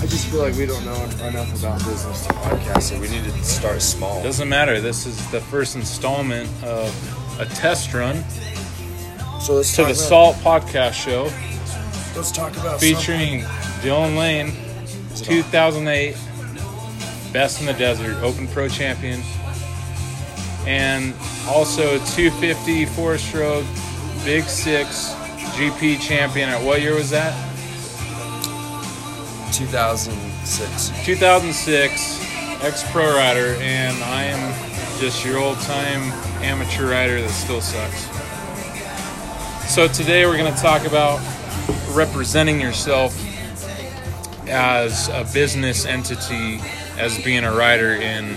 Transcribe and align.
I 0.00 0.06
just 0.06 0.28
feel 0.28 0.40
like 0.40 0.54
we 0.54 0.64
don't 0.64 0.82
know 0.86 0.94
enough 1.28 1.58
about 1.58 1.78
business 1.84 2.26
to 2.26 2.32
podcast, 2.32 2.82
so 2.84 2.98
we 2.98 3.10
need 3.10 3.22
to 3.22 3.44
start 3.44 3.82
small. 3.82 4.22
Doesn't 4.22 4.48
matter. 4.48 4.80
This 4.80 5.04
is 5.04 5.30
the 5.30 5.42
first 5.42 5.76
installment 5.76 6.48
of 6.64 7.38
a 7.38 7.44
test 7.44 7.92
run 7.92 8.24
So 9.42 9.56
let's 9.56 9.70
to 9.76 9.82
the 9.82 9.88
about, 9.88 9.96
Salt 9.96 10.36
Podcast 10.36 10.94
Show 10.94 11.24
Let's 12.16 12.32
talk 12.32 12.56
about 12.56 12.80
featuring 12.80 13.40
Dylan 13.82 14.16
Lane, 14.16 14.52
2008 15.16 16.16
Best 17.34 17.60
in 17.60 17.66
the 17.66 17.74
Desert 17.74 18.16
Open 18.22 18.48
Pro 18.48 18.68
Champion, 18.68 19.20
and 20.66 21.14
also 21.46 21.98
250 21.98 22.86
four 22.86 23.18
stroke 23.18 23.66
Big 24.24 24.44
Six 24.44 25.12
GP 25.56 26.00
champion. 26.00 26.48
At 26.48 26.64
what 26.64 26.80
year 26.80 26.94
was 26.94 27.10
that? 27.10 27.49
Something. 29.66 30.30
2006. 30.40 31.04
2006 31.04 32.30
ex 32.62 32.90
pro 32.90 33.14
rider, 33.14 33.56
and 33.60 34.02
I 34.04 34.24
am 34.24 35.00
just 35.00 35.24
your 35.24 35.38
old 35.38 35.58
time 35.60 36.00
amateur 36.42 36.90
rider 36.90 37.20
that 37.20 37.30
still 37.30 37.60
sucks. 37.60 38.06
So 39.72 39.88
today 39.88 40.26
we're 40.26 40.36
going 40.36 40.52
to 40.52 40.60
talk 40.60 40.86
about 40.86 41.20
representing 41.90 42.60
yourself 42.60 43.18
as 44.48 45.08
a 45.08 45.26
business 45.32 45.86
entity, 45.86 46.60
as 46.98 47.22
being 47.22 47.44
a 47.44 47.54
rider 47.54 47.94
in 47.94 48.34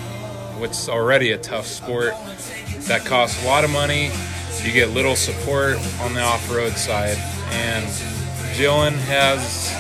what's 0.60 0.88
already 0.88 1.32
a 1.32 1.38
tough 1.38 1.66
sport 1.66 2.14
that 2.82 3.06
costs 3.06 3.44
a 3.44 3.48
lot 3.48 3.64
of 3.64 3.72
money. 3.72 4.12
You 4.64 4.72
get 4.72 4.92
little 4.92 5.16
support 5.16 5.78
on 6.02 6.14
the 6.14 6.22
off 6.22 6.50
road 6.54 6.74
side, 6.74 7.18
and 7.50 7.86
Jillian 8.56 8.94
has 9.08 9.74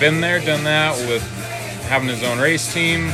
been 0.00 0.20
there, 0.20 0.38
done 0.38 0.64
that 0.64 0.96
with 1.08 1.22
having 1.88 2.08
his 2.08 2.22
own 2.22 2.38
race 2.38 2.72
team, 2.72 3.10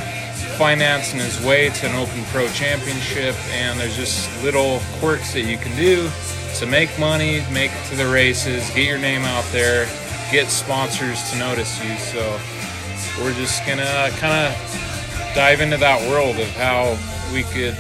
financing 0.58 1.18
his 1.18 1.42
way 1.44 1.70
to 1.70 1.86
an 1.88 1.96
Open 1.96 2.22
Pro 2.24 2.46
Championship, 2.48 3.34
and 3.52 3.80
there's 3.80 3.96
just 3.96 4.28
little 4.42 4.80
quirks 4.98 5.32
that 5.32 5.42
you 5.42 5.56
can 5.56 5.74
do 5.76 6.10
to 6.58 6.66
make 6.66 6.96
money, 6.98 7.44
make 7.52 7.70
it 7.72 7.88
to 7.88 7.96
the 7.96 8.06
races, 8.06 8.68
get 8.70 8.86
your 8.86 8.98
name 8.98 9.22
out 9.22 9.44
there, 9.50 9.86
get 10.30 10.48
sponsors 10.48 11.30
to 11.30 11.38
notice 11.38 11.82
you. 11.82 11.96
So 11.96 12.38
we're 13.22 13.34
just 13.34 13.64
gonna 13.66 14.10
kind 14.18 14.52
of 14.52 15.34
dive 15.34 15.60
into 15.60 15.78
that 15.78 16.00
world 16.10 16.38
of 16.38 16.48
how 16.50 16.98
we 17.32 17.44
could, 17.44 17.76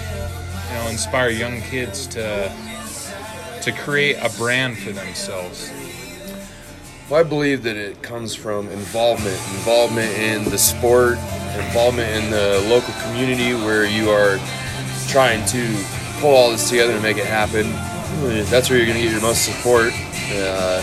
you 0.68 0.74
know, 0.74 0.88
inspire 0.88 1.28
young 1.28 1.60
kids 1.62 2.06
to 2.08 2.50
to 3.62 3.72
create 3.72 4.16
a 4.20 4.30
brand 4.36 4.78
for 4.78 4.92
themselves. 4.92 5.70
Well, 7.10 7.20
I 7.20 7.22
believe 7.22 7.64
that 7.64 7.76
it 7.76 8.00
comes 8.02 8.34
from 8.34 8.66
involvement, 8.70 9.36
involvement 9.58 10.10
in 10.16 10.44
the 10.44 10.56
sport, 10.56 11.18
involvement 11.54 12.24
in 12.24 12.30
the 12.30 12.66
local 12.66 12.94
community 13.02 13.52
where 13.52 13.84
you 13.84 14.08
are 14.08 14.38
trying 15.08 15.44
to 15.48 15.84
pull 16.20 16.34
all 16.34 16.50
this 16.50 16.70
together 16.70 16.94
and 16.94 17.02
make 17.02 17.18
it 17.18 17.26
happen. 17.26 17.70
That's 18.46 18.70
where 18.70 18.78
you're 18.78 18.86
going 18.86 18.96
to 18.96 19.04
get 19.04 19.12
your 19.12 19.20
most 19.20 19.44
support. 19.44 19.92
Uh, 20.32 20.80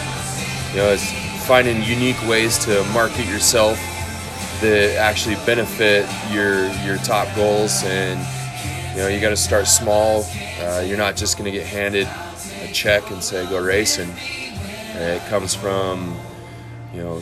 you 0.70 0.78
know, 0.78 0.90
it's 0.92 1.12
finding 1.48 1.82
unique 1.82 2.22
ways 2.28 2.64
to 2.66 2.84
market 2.94 3.26
yourself 3.26 3.78
that 4.62 4.98
actually 5.00 5.38
benefit 5.44 6.08
your 6.32 6.68
your 6.86 6.98
top 6.98 7.36
goals, 7.36 7.82
and 7.84 8.20
you 8.92 8.98
know, 8.98 9.08
you 9.08 9.20
got 9.20 9.32
to 9.32 9.36
start 9.36 9.66
small. 9.66 10.24
Uh, 10.60 10.84
you're 10.86 11.00
not 11.00 11.16
just 11.16 11.40
going 11.40 11.52
to 11.52 11.58
get 11.58 11.66
handed 11.66 12.08
a 12.62 12.72
check 12.72 13.10
and 13.10 13.24
say 13.24 13.44
go 13.50 13.60
racing. 13.60 14.14
It 15.02 15.26
comes 15.28 15.56
from, 15.56 16.16
you 16.94 17.02
know, 17.02 17.20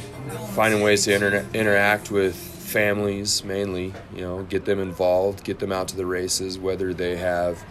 finding 0.53 0.81
ways 0.81 1.05
to 1.05 1.13
inter- 1.13 1.45
interact 1.53 2.11
with 2.11 2.35
families 2.35 3.43
mainly. 3.43 3.93
You 4.13 4.21
know, 4.21 4.43
get 4.43 4.65
them 4.65 4.79
involved, 4.79 5.43
get 5.43 5.59
them 5.59 5.71
out 5.71 5.87
to 5.89 5.95
the 5.95 6.05
races, 6.05 6.59
whether 6.59 6.93
they 6.93 7.17
have, 7.17 7.63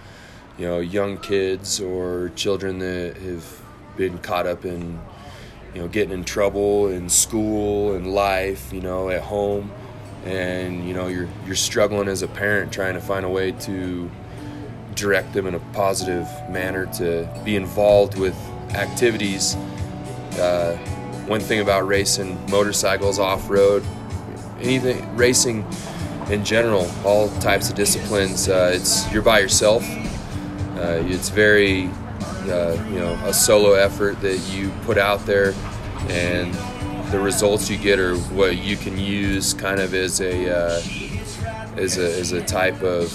you 0.59 0.67
know, 0.67 0.81
young 0.81 1.19
kids 1.19 1.80
or 1.80 2.30
children 2.35 2.79
that 2.79 3.17
have 3.18 3.61
been 3.97 4.18
caught 4.18 4.47
up 4.47 4.64
in, 4.64 4.98
you 5.74 5.83
know, 5.83 5.89
getting 5.89 6.13
in 6.13 6.24
trouble 6.24 6.89
in 6.89 7.08
school 7.08 7.95
and 7.95 8.13
life. 8.13 8.73
You 8.73 8.80
know, 8.80 9.11
at 9.11 9.23
home, 9.23 9.70
and 10.24 10.89
you 10.89 10.95
know, 10.95 11.08
you're 11.08 11.29
you're 11.47 11.55
struggling 11.55 12.08
as 12.08 12.23
a 12.23 12.29
parent 12.29 12.73
trying 12.73 12.95
to 12.95 13.01
find 13.01 13.24
a 13.27 13.29
way 13.29 13.52
to 13.52 14.11
direct 14.95 15.33
them 15.33 15.47
in 15.47 15.55
a 15.55 15.61
positive 15.73 16.27
manner 16.51 16.86
to 16.86 17.29
be 17.45 17.55
involved 17.55 18.18
with 18.18 18.35
activities 18.74 19.57
uh, 20.38 20.76
one 21.26 21.40
thing 21.40 21.60
about 21.60 21.86
racing 21.86 22.38
motorcycles 22.50 23.18
off 23.18 23.48
road, 23.50 23.84
anything 24.60 25.16
racing 25.16 25.66
in 26.30 26.44
general, 26.44 26.90
all 27.04 27.28
types 27.40 27.70
of 27.70 27.76
disciplines, 27.76 28.48
uh, 28.48 28.70
it's 28.74 29.10
you're 29.12 29.22
by 29.22 29.40
yourself. 29.40 29.82
Uh, 30.76 31.02
it's 31.06 31.28
very 31.28 31.88
uh, 32.50 32.72
you 32.90 32.98
know 32.98 33.14
a 33.24 33.32
solo 33.32 33.74
effort 33.74 34.20
that 34.20 34.38
you 34.50 34.70
put 34.84 34.98
out 34.98 35.24
there, 35.26 35.54
and 36.08 36.55
the 37.10 37.18
results 37.18 37.70
you 37.70 37.76
get 37.76 37.98
are 37.98 38.16
what 38.16 38.58
you 38.58 38.76
can 38.76 38.98
use 38.98 39.55
kind 39.55 39.80
of 39.80 39.94
as 39.94 40.20
a 40.20 40.50
uh, 40.50 40.82
as 41.76 41.98
a 41.98 42.18
as 42.18 42.32
a 42.32 42.42
type 42.44 42.82
of 42.82 43.12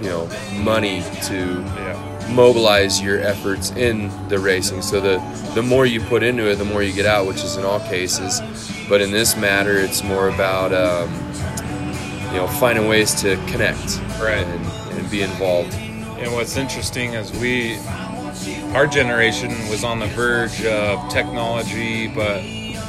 you 0.00 0.08
know 0.08 0.26
money 0.62 1.02
to 1.22 1.62
Yeah. 1.76 2.11
Mobilize 2.30 3.00
your 3.00 3.20
efforts 3.20 3.70
in 3.72 4.10
the 4.28 4.38
racing. 4.38 4.82
So 4.82 5.00
the 5.00 5.18
the 5.54 5.62
more 5.62 5.86
you 5.86 6.00
put 6.00 6.22
into 6.22 6.50
it, 6.50 6.56
the 6.56 6.64
more 6.64 6.82
you 6.82 6.92
get 6.92 7.06
out, 7.06 7.26
which 7.26 7.42
is 7.44 7.56
in 7.56 7.64
all 7.64 7.80
cases. 7.80 8.40
But 8.88 9.00
in 9.00 9.10
this 9.10 9.36
matter, 9.36 9.78
it's 9.78 10.02
more 10.02 10.28
about 10.28 10.72
um, 10.72 11.12
you 12.32 12.38
know 12.38 12.46
finding 12.60 12.88
ways 12.88 13.14
to 13.22 13.36
connect 13.46 14.00
Right. 14.20 14.46
and, 14.46 14.98
and 14.98 15.10
be 15.10 15.22
involved. 15.22 15.74
And 15.74 16.32
what's 16.32 16.56
interesting 16.56 17.14
is 17.14 17.32
we, 17.40 17.78
our 18.74 18.86
generation 18.86 19.50
was 19.68 19.82
on 19.82 19.98
the 19.98 20.06
verge 20.06 20.64
of 20.64 21.10
technology, 21.10 22.06
but 22.06 22.40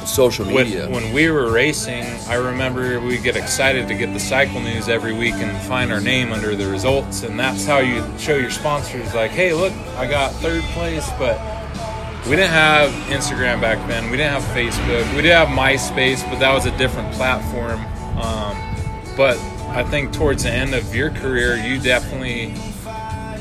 Social 0.06 0.44
when, 0.46 0.66
media. 0.66 0.88
when 0.88 1.12
we 1.12 1.30
were 1.30 1.50
racing, 1.50 2.04
I 2.28 2.34
remember 2.34 3.00
we 3.00 3.18
get 3.18 3.36
excited 3.36 3.88
to 3.88 3.94
get 3.94 4.12
the 4.12 4.20
cycle 4.20 4.60
news 4.60 4.88
every 4.88 5.12
week 5.12 5.34
and 5.34 5.60
find 5.66 5.92
our 5.92 6.00
name 6.00 6.32
under 6.32 6.54
the 6.54 6.66
results, 6.66 7.22
and 7.22 7.38
that's 7.38 7.64
how 7.64 7.78
you 7.78 8.04
show 8.18 8.36
your 8.36 8.50
sponsors, 8.50 9.14
like, 9.14 9.30
hey, 9.30 9.54
look, 9.54 9.72
I 9.96 10.06
got 10.06 10.32
third 10.32 10.62
place, 10.74 11.08
but 11.18 11.38
we 12.26 12.36
didn't 12.36 12.52
have 12.52 12.90
Instagram 13.10 13.60
back 13.60 13.86
then. 13.86 14.10
We 14.10 14.16
didn't 14.16 14.40
have 14.40 14.56
Facebook. 14.56 15.14
We 15.14 15.22
did 15.22 15.32
have 15.32 15.48
MySpace, 15.48 16.28
but 16.30 16.38
that 16.38 16.54
was 16.54 16.64
a 16.64 16.76
different 16.78 17.12
platform. 17.14 17.80
Um, 18.18 18.56
but 19.16 19.36
I 19.68 19.84
think 19.84 20.12
towards 20.12 20.44
the 20.44 20.50
end 20.50 20.74
of 20.74 20.94
your 20.94 21.10
career, 21.10 21.56
you 21.56 21.80
definitely 21.80 22.54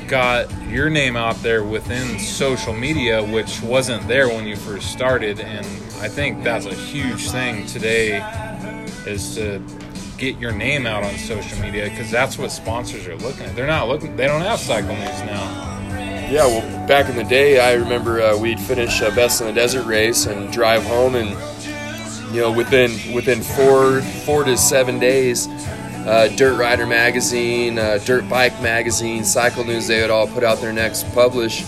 got 0.08 0.52
your 0.68 0.90
name 0.90 1.16
out 1.16 1.36
there 1.38 1.64
within 1.64 2.20
social 2.20 2.74
media, 2.74 3.24
which 3.24 3.62
wasn't 3.62 4.06
there 4.08 4.28
when 4.28 4.46
you 4.46 4.56
first 4.56 4.92
started. 4.92 5.40
And 5.40 5.66
I 6.04 6.10
think 6.10 6.44
that's 6.44 6.66
a 6.66 6.74
huge 6.74 7.30
thing 7.30 7.66
today 7.66 8.18
is 9.08 9.36
to 9.36 9.66
get 10.18 10.38
your 10.38 10.52
name 10.52 10.86
out 10.86 11.02
on 11.02 11.16
social 11.16 11.58
media 11.62 11.90
because 11.90 12.12
that's 12.12 12.38
what 12.38 12.52
sponsors 12.52 13.08
are 13.08 13.16
looking 13.16 13.46
at. 13.46 13.56
They're 13.56 13.68
not 13.68 13.88
looking, 13.88 14.18
they 14.18 14.28
don't 14.28 14.42
have 14.42 14.60
cycle 14.60 14.94
news 14.98 15.22
now. 15.22 15.72
Yeah, 16.30 16.46
well, 16.46 16.88
back 16.90 17.10
in 17.10 17.16
the 17.16 17.24
day, 17.24 17.62
I 17.62 17.76
remember 17.76 18.22
uh, 18.22 18.38
we'd 18.38 18.60
finish 18.60 19.00
a 19.00 19.12
Best 19.12 19.40
in 19.40 19.48
the 19.48 19.54
Desert 19.54 19.86
race 19.86 20.26
and 20.26 20.52
drive 20.52 20.84
home, 20.84 21.16
and 21.16 21.30
you 22.36 22.42
know, 22.42 22.52
within 22.52 22.92
within 23.14 23.42
four 23.42 24.02
four 24.02 24.44
to 24.44 24.58
seven 24.58 25.00
days, 25.00 25.48
uh, 26.06 26.30
Dirt 26.36 26.58
Rider 26.60 26.86
magazine, 26.86 27.80
uh, 27.80 28.00
Dirt 28.04 28.28
Bike 28.28 28.62
magazine, 28.62 29.24
Cycle 29.24 29.64
News, 29.64 29.88
they 29.88 30.02
would 30.02 30.10
all 30.10 30.28
put 30.28 30.44
out 30.44 30.60
their 30.60 30.74
next 30.74 31.10
publish, 31.14 31.64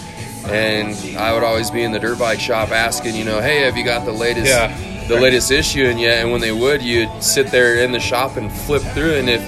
and 0.50 1.18
I 1.18 1.34
would 1.34 1.44
always 1.44 1.72
be 1.72 1.84
in 1.84 1.92
the 1.92 2.00
dirt 2.00 2.20
bike 2.20 2.40
shop 2.40 2.70
asking, 2.72 3.16
you 3.16 3.26
know, 3.26 3.42
hey, 3.42 3.62
have 3.62 3.76
you 3.78 3.84
got 3.84 4.06
the 4.06 4.12
latest 4.12 4.48
Yeah. 4.48 4.76
the 5.08 5.20
latest 5.20 5.52
issue 5.52 5.86
in 5.86 5.98
yet? 5.98 6.20
And 6.22 6.32
when 6.32 6.42
they 6.42 6.52
would, 6.52 6.82
you'd 6.82 7.10
sit 7.24 7.48
there 7.48 7.76
in 7.76 7.92
the 7.92 8.00
shop 8.00 8.38
and 8.38 8.52
flip 8.52 8.82
through, 8.94 9.16
and 9.16 9.30
if 9.30 9.42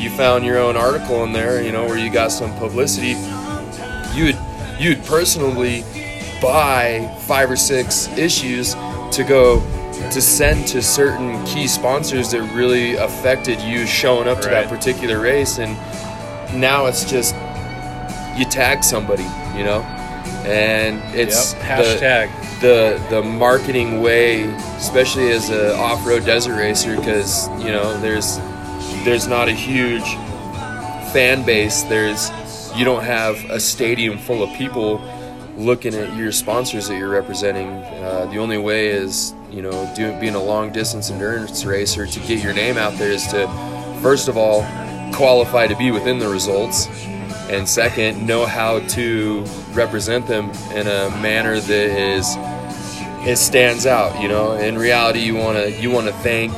you 0.00 0.10
found 0.10 0.44
your 0.44 0.58
own 0.58 0.76
article 0.76 1.24
in 1.24 1.32
there, 1.32 1.62
you 1.62 1.72
know, 1.72 1.84
where 1.86 1.96
you 1.98 2.10
got 2.10 2.30
some 2.32 2.52
publicity, 2.58 3.16
you 4.14 4.24
would 4.26 4.38
you'd 4.78 5.04
personally 5.04 5.84
buy 6.42 7.08
five 7.26 7.50
or 7.50 7.56
six 7.56 8.08
issues 8.18 8.74
to 9.12 9.24
go 9.26 9.60
to 10.10 10.20
send 10.20 10.66
to 10.66 10.82
certain 10.82 11.42
key 11.46 11.66
sponsors 11.68 12.30
that 12.32 12.42
really 12.54 12.96
affected 12.96 13.60
you 13.62 13.86
showing 13.86 14.28
up 14.28 14.40
to 14.40 14.48
Right. 14.48 14.68
that 14.68 14.68
particular 14.68 15.20
race 15.20 15.58
and 15.58 15.76
now 16.60 16.86
it's 16.86 17.04
just 17.08 17.34
you 18.36 18.44
tag 18.44 18.82
somebody 18.84 19.22
you 19.56 19.64
know 19.64 19.80
and 20.46 21.00
it's 21.14 21.52
Yep. 21.54 21.60
the- 21.62 21.66
Hashtag. 21.66 22.60
the 22.60 23.00
the 23.10 23.22
marketing 23.22 24.00
way, 24.02 24.44
especially 24.78 25.30
as 25.32 25.50
a 25.50 25.76
off-road 25.76 26.24
desert 26.24 26.56
racer, 26.56 26.96
because 26.96 27.48
you 27.58 27.70
know 27.72 27.98
there's 28.00 28.38
there's 29.04 29.26
not 29.26 29.48
a 29.48 29.52
huge 29.52 30.04
fan 31.12 31.42
base. 31.44 31.82
There's 31.82 32.30
you 32.74 32.84
don't 32.84 33.04
have 33.04 33.36
a 33.50 33.60
stadium 33.60 34.18
full 34.18 34.42
of 34.42 34.52
people 34.56 35.00
looking 35.56 35.94
at 35.94 36.16
your 36.16 36.32
sponsors 36.32 36.88
that 36.88 36.96
you're 36.98 37.08
representing. 37.08 37.68
Uh, 37.68 38.26
the 38.32 38.38
only 38.38 38.58
way 38.58 38.88
is, 38.88 39.32
you 39.52 39.62
know, 39.62 39.88
doing 39.94 40.18
being 40.18 40.34
a 40.34 40.42
long 40.42 40.72
distance 40.72 41.10
endurance 41.10 41.64
racer 41.64 42.06
to 42.06 42.20
get 42.20 42.42
your 42.42 42.52
name 42.52 42.76
out 42.76 42.92
there 42.98 43.12
is 43.12 43.24
to, 43.28 43.46
first 44.02 44.26
of 44.26 44.36
all, 44.36 44.66
qualify 45.12 45.68
to 45.68 45.76
be 45.76 45.92
within 45.92 46.18
the 46.18 46.26
results, 46.28 46.88
and 47.50 47.68
second, 47.68 48.26
know 48.26 48.46
how 48.46 48.80
to 48.80 49.44
represent 49.72 50.26
them 50.26 50.50
in 50.72 50.86
a 50.86 51.10
manner 51.20 51.60
that 51.60 51.70
is 51.70 52.36
it 53.26 53.36
stands 53.36 53.86
out. 53.86 54.20
You 54.20 54.28
know, 54.28 54.52
in 54.54 54.76
reality, 54.76 55.20
you 55.20 55.34
want 55.34 55.58
to 55.58 55.70
you 55.70 55.90
want 55.90 56.06
to 56.06 56.12
thank 56.14 56.52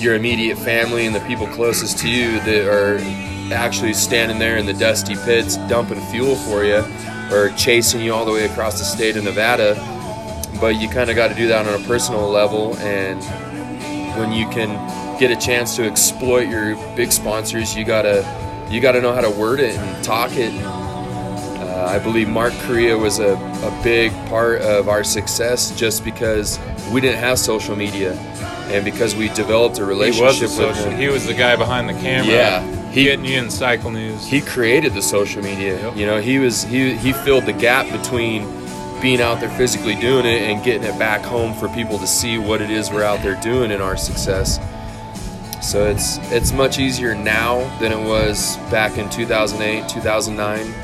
your 0.00 0.14
immediate 0.14 0.58
family 0.58 1.06
and 1.06 1.14
the 1.14 1.20
people 1.20 1.46
closest 1.48 1.98
to 1.98 2.08
you 2.08 2.38
that 2.40 2.68
are 2.68 2.98
actually 3.52 3.94
standing 3.94 4.38
there 4.38 4.58
in 4.58 4.66
the 4.66 4.74
dusty 4.74 5.14
pits 5.14 5.56
dumping 5.68 6.00
fuel 6.10 6.36
for 6.36 6.64
you 6.64 6.84
or 7.32 7.50
chasing 7.56 8.00
you 8.00 8.12
all 8.12 8.24
the 8.24 8.32
way 8.32 8.44
across 8.44 8.78
the 8.78 8.84
state 8.84 9.16
of 9.16 9.24
Nevada. 9.24 9.74
But 10.60 10.76
you 10.76 10.88
kind 10.88 11.10
of 11.10 11.16
got 11.16 11.28
to 11.28 11.34
do 11.34 11.48
that 11.48 11.66
on 11.66 11.80
a 11.80 11.84
personal 11.86 12.28
level. 12.28 12.76
And 12.78 13.22
when 14.18 14.32
you 14.32 14.48
can 14.48 15.18
get 15.18 15.30
a 15.30 15.36
chance 15.36 15.76
to 15.76 15.84
exploit 15.84 16.48
your 16.48 16.76
big 16.94 17.12
sponsors, 17.12 17.76
you 17.76 17.84
gotta 17.84 18.22
you 18.68 18.80
gotta 18.80 19.00
know 19.00 19.12
how 19.12 19.20
to 19.20 19.30
word 19.30 19.60
it 19.60 19.76
and 19.76 20.04
talk 20.04 20.30
it. 20.32 20.52
Uh, 20.64 21.86
I 21.88 21.98
believe 21.98 22.28
Mark 22.28 22.52
Kariya 22.54 23.00
was 23.00 23.18
a, 23.18 23.34
a 23.34 23.82
big 23.82 24.12
part 24.28 24.60
of 24.62 24.88
our 24.88 25.04
success 25.04 25.70
just 25.78 26.04
because 26.04 26.58
we 26.92 27.00
didn't 27.00 27.18
have 27.18 27.38
social 27.38 27.76
media 27.76 28.14
and 28.68 28.84
because 28.84 29.14
we 29.14 29.28
developed 29.30 29.78
a 29.78 29.84
relationship 29.84 30.50
he 30.50 30.58
with 30.58 30.76
him. 30.76 30.98
He 30.98 31.08
was 31.08 31.26
the 31.26 31.34
guy 31.34 31.54
behind 31.56 31.88
the 31.88 31.94
camera. 31.94 32.32
Yeah, 32.32 32.90
he, 32.90 33.04
getting 33.04 33.24
you 33.24 33.38
in 33.38 33.50
cycle 33.50 33.90
news. 33.90 34.26
He 34.26 34.40
created 34.40 34.94
the 34.94 35.02
social 35.02 35.42
media. 35.42 35.80
Yep. 35.80 35.96
You 35.96 36.06
know, 36.06 36.20
he 36.20 36.38
was 36.38 36.64
he 36.64 36.96
he 36.96 37.12
filled 37.12 37.46
the 37.46 37.52
gap 37.52 37.90
between 37.92 38.42
being 39.00 39.20
out 39.20 39.40
there 39.40 39.50
physically 39.50 39.94
doing 39.94 40.26
it 40.26 40.42
and 40.42 40.64
getting 40.64 40.84
it 40.84 40.98
back 40.98 41.20
home 41.20 41.54
for 41.54 41.68
people 41.68 41.98
to 41.98 42.06
see 42.06 42.38
what 42.38 42.60
it 42.60 42.70
is 42.70 42.90
we're 42.90 43.04
out 43.04 43.22
there 43.22 43.38
doing 43.40 43.70
in 43.70 43.80
our 43.80 43.96
success. 43.96 44.58
So 45.66 45.84
it's 45.84 46.18
it's 46.30 46.52
much 46.52 46.78
easier 46.78 47.16
now 47.16 47.76
than 47.80 47.90
it 47.90 47.98
was 47.98 48.56
back 48.70 48.98
in 48.98 49.10
2008, 49.10 49.88
2009. 49.88 50.74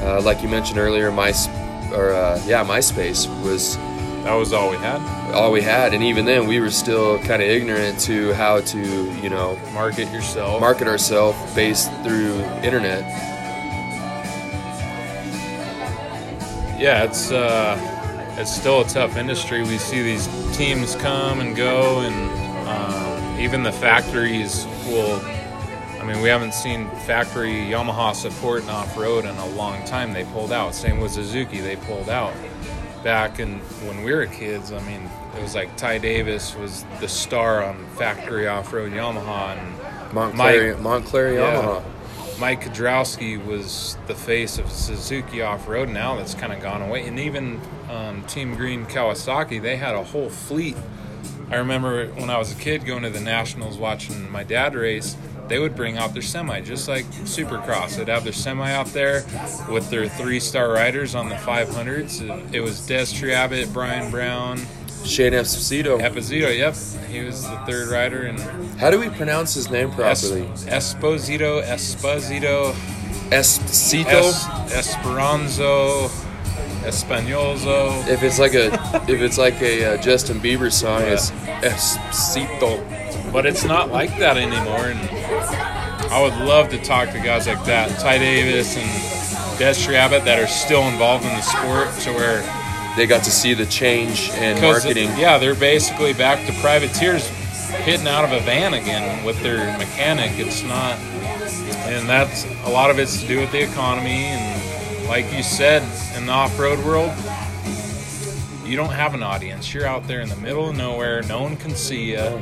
Uh, 0.00 0.22
like 0.22 0.42
you 0.42 0.48
mentioned 0.48 0.78
earlier, 0.78 1.10
my 1.10 1.32
or 1.92 2.12
uh, 2.12 2.40
yeah, 2.46 2.64
MySpace 2.64 3.26
was 3.42 3.76
that 4.22 4.34
was 4.34 4.52
all 4.52 4.70
we 4.70 4.76
had. 4.76 5.00
all 5.34 5.50
we 5.50 5.60
had, 5.60 5.92
and 5.92 6.04
even 6.04 6.24
then, 6.24 6.46
we 6.46 6.60
were 6.60 6.70
still 6.70 7.18
kind 7.24 7.42
of 7.42 7.48
ignorant 7.48 7.98
to 8.02 8.32
how 8.34 8.60
to 8.60 9.12
you 9.20 9.28
know 9.28 9.58
Market 9.74 10.08
yourself. 10.12 10.60
market 10.60 10.86
ourselves 10.86 11.36
based 11.56 11.90
through 12.04 12.38
internet. 12.62 13.02
yeah, 16.78 17.02
it's 17.02 17.32
uh, 17.32 17.76
it's 18.38 18.54
still 18.54 18.82
a 18.82 18.84
tough 18.84 19.16
industry. 19.16 19.62
We 19.62 19.78
see 19.78 20.00
these 20.00 20.28
teams 20.56 20.94
come 20.94 21.40
and 21.40 21.56
go, 21.56 22.00
and 22.00 22.68
um, 22.68 23.01
even 23.38 23.62
the 23.62 23.72
factories 23.72 24.66
will. 24.86 25.20
I 26.00 26.04
mean, 26.04 26.20
we 26.20 26.28
haven't 26.28 26.52
seen 26.54 26.88
factory 27.06 27.52
Yamaha 27.52 28.14
support 28.14 28.64
in 28.64 28.70
off 28.70 28.96
road 28.96 29.24
in 29.24 29.36
a 29.36 29.46
long 29.50 29.84
time. 29.84 30.12
They 30.12 30.24
pulled 30.24 30.52
out. 30.52 30.74
Same 30.74 30.98
with 31.00 31.12
Suzuki. 31.12 31.60
They 31.60 31.76
pulled 31.76 32.08
out. 32.08 32.32
Back 33.04 33.38
in 33.40 33.58
when 33.86 34.02
we 34.04 34.12
were 34.12 34.26
kids, 34.26 34.72
I 34.72 34.80
mean, 34.80 35.08
it 35.36 35.42
was 35.42 35.54
like 35.54 35.76
Ty 35.76 35.98
Davis 35.98 36.54
was 36.56 36.84
the 37.00 37.08
star 37.08 37.64
on 37.64 37.86
factory 37.96 38.46
off 38.48 38.72
road 38.72 38.92
Yamaha, 38.92 39.56
and 39.58 40.12
Montclair, 40.14 40.72
Mike- 40.74 40.82
Montclair 40.82 41.34
Yeah. 41.34 41.40
Yamaha. 41.62 41.82
Mike 42.38 42.64
Kiedrowski 42.64 43.44
was 43.44 43.96
the 44.08 44.14
face 44.14 44.58
of 44.58 44.70
Suzuki 44.70 45.42
off 45.42 45.68
road. 45.68 45.88
Now 45.88 46.16
that's 46.16 46.34
kind 46.34 46.52
of 46.52 46.60
gone 46.60 46.82
away. 46.82 47.06
And 47.06 47.18
even 47.20 47.60
um, 47.90 48.22
Team 48.24 48.54
Green 48.56 48.84
Kawasaki, 48.86 49.62
they 49.62 49.76
had 49.76 49.94
a 49.94 50.02
whole 50.02 50.28
fleet. 50.30 50.76
I 51.52 51.56
remember 51.56 52.06
when 52.14 52.30
I 52.30 52.38
was 52.38 52.50
a 52.52 52.54
kid 52.56 52.84
going 52.86 53.02
to 53.02 53.10
the 53.10 53.20
Nationals 53.20 53.76
watching 53.76 54.30
my 54.30 54.42
dad 54.42 54.74
race, 54.74 55.16
they 55.48 55.58
would 55.58 55.76
bring 55.76 55.98
out 55.98 56.14
their 56.14 56.22
semi, 56.22 56.60
just 56.62 56.88
like 56.88 57.04
Supercross. 57.24 57.96
They'd 57.96 58.08
have 58.08 58.24
their 58.24 58.32
semi 58.32 58.72
out 58.72 58.86
there 58.88 59.24
with 59.70 59.90
their 59.90 60.08
three 60.08 60.40
star 60.40 60.72
riders 60.72 61.14
on 61.14 61.28
the 61.28 61.34
500s. 61.34 62.54
It, 62.54 62.60
was 62.60 62.80
Destry 62.88 63.32
Abbott, 63.32 63.70
Brian 63.72 64.10
Brown, 64.10 64.58
Shane 65.04 65.32
Esposito. 65.32 66.00
Epizito. 66.00 66.48
Yep, 66.48 66.74
he 67.10 67.20
was 67.24 67.42
the 67.42 67.56
third 67.66 67.88
rider. 67.88 68.22
And 68.22 68.40
How 68.80 68.90
do 68.90 68.98
we 68.98 69.10
pronounce 69.10 69.52
his 69.52 69.68
name 69.70 69.90
Es- 70.00 70.26
properly? 70.26 70.46
Esposito, 70.70 71.62
Esposito. 71.64 72.72
Esposito. 73.30 74.12
Es- 74.22 74.46
Esperanzo, 74.72 76.08
Españolzo. 76.84 78.06
if 78.08 78.22
it's 78.22 78.38
like 78.38 78.54
a 78.54 78.66
if 79.08 79.20
it's 79.20 79.38
like 79.38 79.60
a 79.62 79.94
uh, 79.94 79.96
Justin 80.02 80.38
Bieber 80.40 80.70
song, 80.72 81.02
it's 81.02 81.30
Esposito. 81.62 82.80
But 83.32 83.46
it's 83.46 83.64
not 83.64 83.90
like 83.90 84.18
that 84.18 84.36
anymore. 84.36 84.86
And 84.86 85.00
I 86.12 86.20
would 86.22 86.34
love 86.46 86.68
to 86.70 86.78
talk 86.82 87.10
to 87.10 87.18
guys 87.20 87.46
like 87.46 87.64
that, 87.64 87.98
Ty 88.00 88.18
Davis 88.18 88.76
and 88.76 89.58
Des 89.58 89.94
Abbott, 89.94 90.24
that 90.24 90.38
are 90.38 90.46
still 90.46 90.82
involved 90.82 91.24
in 91.24 91.30
the 91.30 91.40
sport 91.42 91.88
to 92.04 92.12
where 92.12 92.42
They 92.96 93.06
got 93.06 93.24
to 93.24 93.30
see 93.30 93.54
the 93.54 93.64
change 93.64 94.28
in 94.34 94.60
marketing. 94.60 95.08
Yeah, 95.16 95.38
they're 95.38 95.54
basically 95.54 96.12
back 96.12 96.46
to 96.46 96.52
privateers 96.60 97.26
hitting 97.86 98.06
out 98.06 98.24
of 98.24 98.32
a 98.32 98.40
van 98.40 98.74
again 98.74 99.24
with 99.24 99.40
their 99.42 99.78
mechanic. 99.78 100.32
It's 100.36 100.62
not, 100.62 100.98
and 101.88 102.06
that's 102.06 102.44
a 102.66 102.68
lot 102.70 102.90
of 102.90 102.98
it's 102.98 103.22
to 103.22 103.26
do 103.26 103.40
with 103.40 103.50
the 103.50 103.62
economy. 103.62 104.26
And 104.26 104.61
like 105.12 105.30
you 105.30 105.42
said, 105.42 105.82
in 106.16 106.24
the 106.24 106.32
off 106.32 106.58
road 106.58 106.82
world, 106.86 107.12
you 108.64 108.78
don't 108.78 108.94
have 108.94 109.12
an 109.12 109.22
audience. 109.22 109.74
You're 109.74 109.84
out 109.84 110.06
there 110.06 110.22
in 110.22 110.30
the 110.30 110.36
middle 110.36 110.70
of 110.70 110.74
nowhere, 110.74 111.20
no 111.24 111.42
one 111.42 111.54
can 111.58 111.74
see 111.74 112.12
you. 112.12 112.40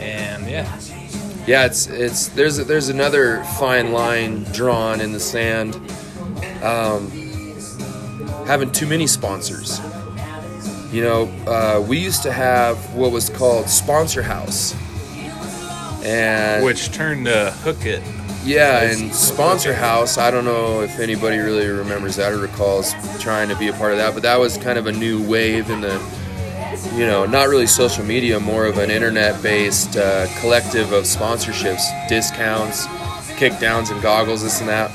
And 0.00 0.50
yeah, 0.50 0.80
Yeah, 1.46 1.64
it's 1.64 1.86
it's 1.86 2.26
there's 2.30 2.56
there's 2.56 2.88
another 2.88 3.44
fine 3.56 3.92
line 3.92 4.42
drawn 4.52 5.00
in 5.00 5.12
the 5.12 5.20
sand. 5.20 5.76
Um, 6.60 7.08
having 8.48 8.72
too 8.72 8.88
many 8.88 9.06
sponsors. 9.06 9.80
You 10.90 11.04
know, 11.04 11.22
uh, 11.46 11.80
we 11.86 12.00
used 12.00 12.24
to 12.24 12.32
have 12.32 12.94
what 12.96 13.12
was 13.12 13.30
called 13.30 13.68
Sponsor 13.68 14.22
House, 14.22 14.74
and 16.02 16.64
which 16.64 16.90
turned 16.90 17.26
to 17.26 17.54
Hookit. 17.62 18.19
Yeah, 18.44 18.82
and 18.82 19.14
Sponsor 19.14 19.74
House. 19.74 20.18
I 20.18 20.30
don't 20.30 20.44
know 20.44 20.80
if 20.82 20.98
anybody 20.98 21.38
really 21.38 21.66
remembers 21.68 22.16
that 22.16 22.32
or 22.32 22.38
recalls 22.38 22.94
trying 23.18 23.48
to 23.48 23.56
be 23.56 23.68
a 23.68 23.72
part 23.72 23.92
of 23.92 23.98
that, 23.98 24.14
but 24.14 24.22
that 24.22 24.38
was 24.38 24.56
kind 24.56 24.78
of 24.78 24.86
a 24.86 24.92
new 24.92 25.22
wave 25.28 25.70
in 25.70 25.80
the 25.80 26.00
you 26.94 27.06
know, 27.06 27.26
not 27.26 27.48
really 27.48 27.66
social 27.66 28.04
media, 28.04 28.38
more 28.40 28.66
of 28.66 28.78
an 28.78 28.90
internet-based 28.90 29.96
uh, 29.96 30.26
collective 30.40 30.92
of 30.92 31.04
sponsorships, 31.04 32.08
discounts, 32.08 32.86
kickdowns, 33.36 33.90
and 33.90 34.00
goggles, 34.02 34.42
this 34.42 34.60
and 34.60 34.68
that. 34.68 34.90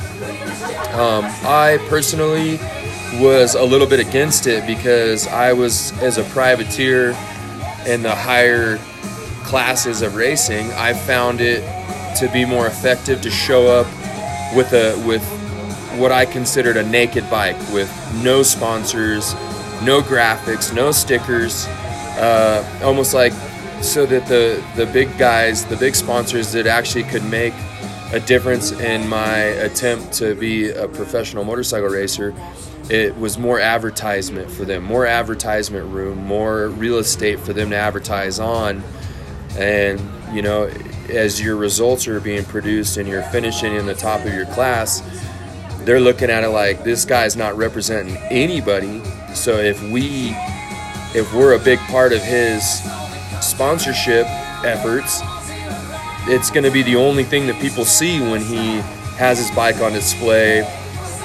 Um, 0.93 1.25
I 1.45 1.77
personally 1.89 2.57
was 3.21 3.55
a 3.55 3.63
little 3.63 3.87
bit 3.87 3.99
against 3.99 4.47
it 4.47 4.65
because 4.65 5.27
I 5.27 5.53
was, 5.53 5.91
as 6.01 6.17
a 6.17 6.23
privateer 6.25 7.09
in 7.85 8.01
the 8.01 8.15
higher 8.15 8.77
classes 9.43 10.01
of 10.01 10.15
racing, 10.15 10.71
I 10.73 10.93
found 10.93 11.39
it 11.39 11.63
to 12.15 12.27
be 12.31 12.45
more 12.45 12.67
effective 12.67 13.21
to 13.21 13.29
show 13.29 13.67
up 13.67 13.87
with 14.55 14.73
a 14.73 15.01
with 15.05 15.23
what 15.99 16.11
I 16.11 16.25
considered 16.25 16.77
a 16.77 16.83
naked 16.83 17.29
bike 17.29 17.57
with 17.71 17.89
no 18.23 18.43
sponsors, 18.43 19.33
no 19.83 20.01
graphics, 20.01 20.73
no 20.73 20.91
stickers, 20.91 21.67
uh, 22.17 22.81
almost 22.83 23.13
like 23.13 23.33
so 23.81 24.05
that 24.05 24.27
the 24.27 24.63
the 24.75 24.85
big 24.91 25.17
guys, 25.17 25.65
the 25.65 25.77
big 25.77 25.95
sponsors 25.95 26.51
that 26.53 26.67
actually 26.67 27.03
could 27.03 27.23
make 27.25 27.53
a 28.11 28.19
difference 28.19 28.71
in 28.71 29.07
my 29.07 29.35
attempt 29.37 30.13
to 30.13 30.35
be 30.35 30.69
a 30.69 30.87
professional 30.87 31.43
motorcycle 31.43 31.89
racer. 31.89 32.33
It 32.89 33.17
was 33.17 33.37
more 33.37 33.59
advertisement 33.59 34.49
for 34.51 34.63
them, 34.63 34.83
more 34.83 35.07
advertisement 35.07 35.91
room, 35.91 36.23
more 36.25 36.69
real 36.69 36.99
estate 36.99 37.39
for 37.39 37.51
them 37.51 37.71
to 37.71 37.75
advertise 37.75 38.39
on. 38.39 38.83
And, 39.57 39.99
you 40.33 40.43
know, 40.43 40.69
as 41.09 41.41
your 41.41 41.55
results 41.55 42.07
are 42.07 42.19
being 42.19 42.45
produced 42.45 42.97
and 42.97 43.07
you're 43.07 43.23
finishing 43.23 43.75
in 43.75 43.85
the 43.85 43.95
top 43.95 44.25
of 44.25 44.33
your 44.33 44.45
class, 44.47 45.01
they're 45.79 45.99
looking 45.99 46.29
at 46.29 46.43
it 46.43 46.49
like 46.49 46.83
this 46.83 47.05
guy's 47.05 47.35
not 47.35 47.55
representing 47.55 48.17
anybody. 48.31 49.03
So 49.33 49.57
if 49.57 49.81
we 49.91 50.35
if 51.13 51.31
we're 51.33 51.55
a 51.55 51.59
big 51.59 51.79
part 51.79 52.11
of 52.11 52.21
his 52.21 52.81
sponsorship 53.41 54.25
efforts, 54.65 55.21
it's 56.27 56.49
going 56.49 56.63
to 56.63 56.71
be 56.71 56.81
the 56.81 56.95
only 56.95 57.23
thing 57.23 57.47
that 57.47 57.61
people 57.61 57.85
see 57.85 58.19
when 58.19 58.41
he 58.41 58.77
has 59.17 59.37
his 59.37 59.49
bike 59.51 59.77
on 59.77 59.93
display, 59.93 60.61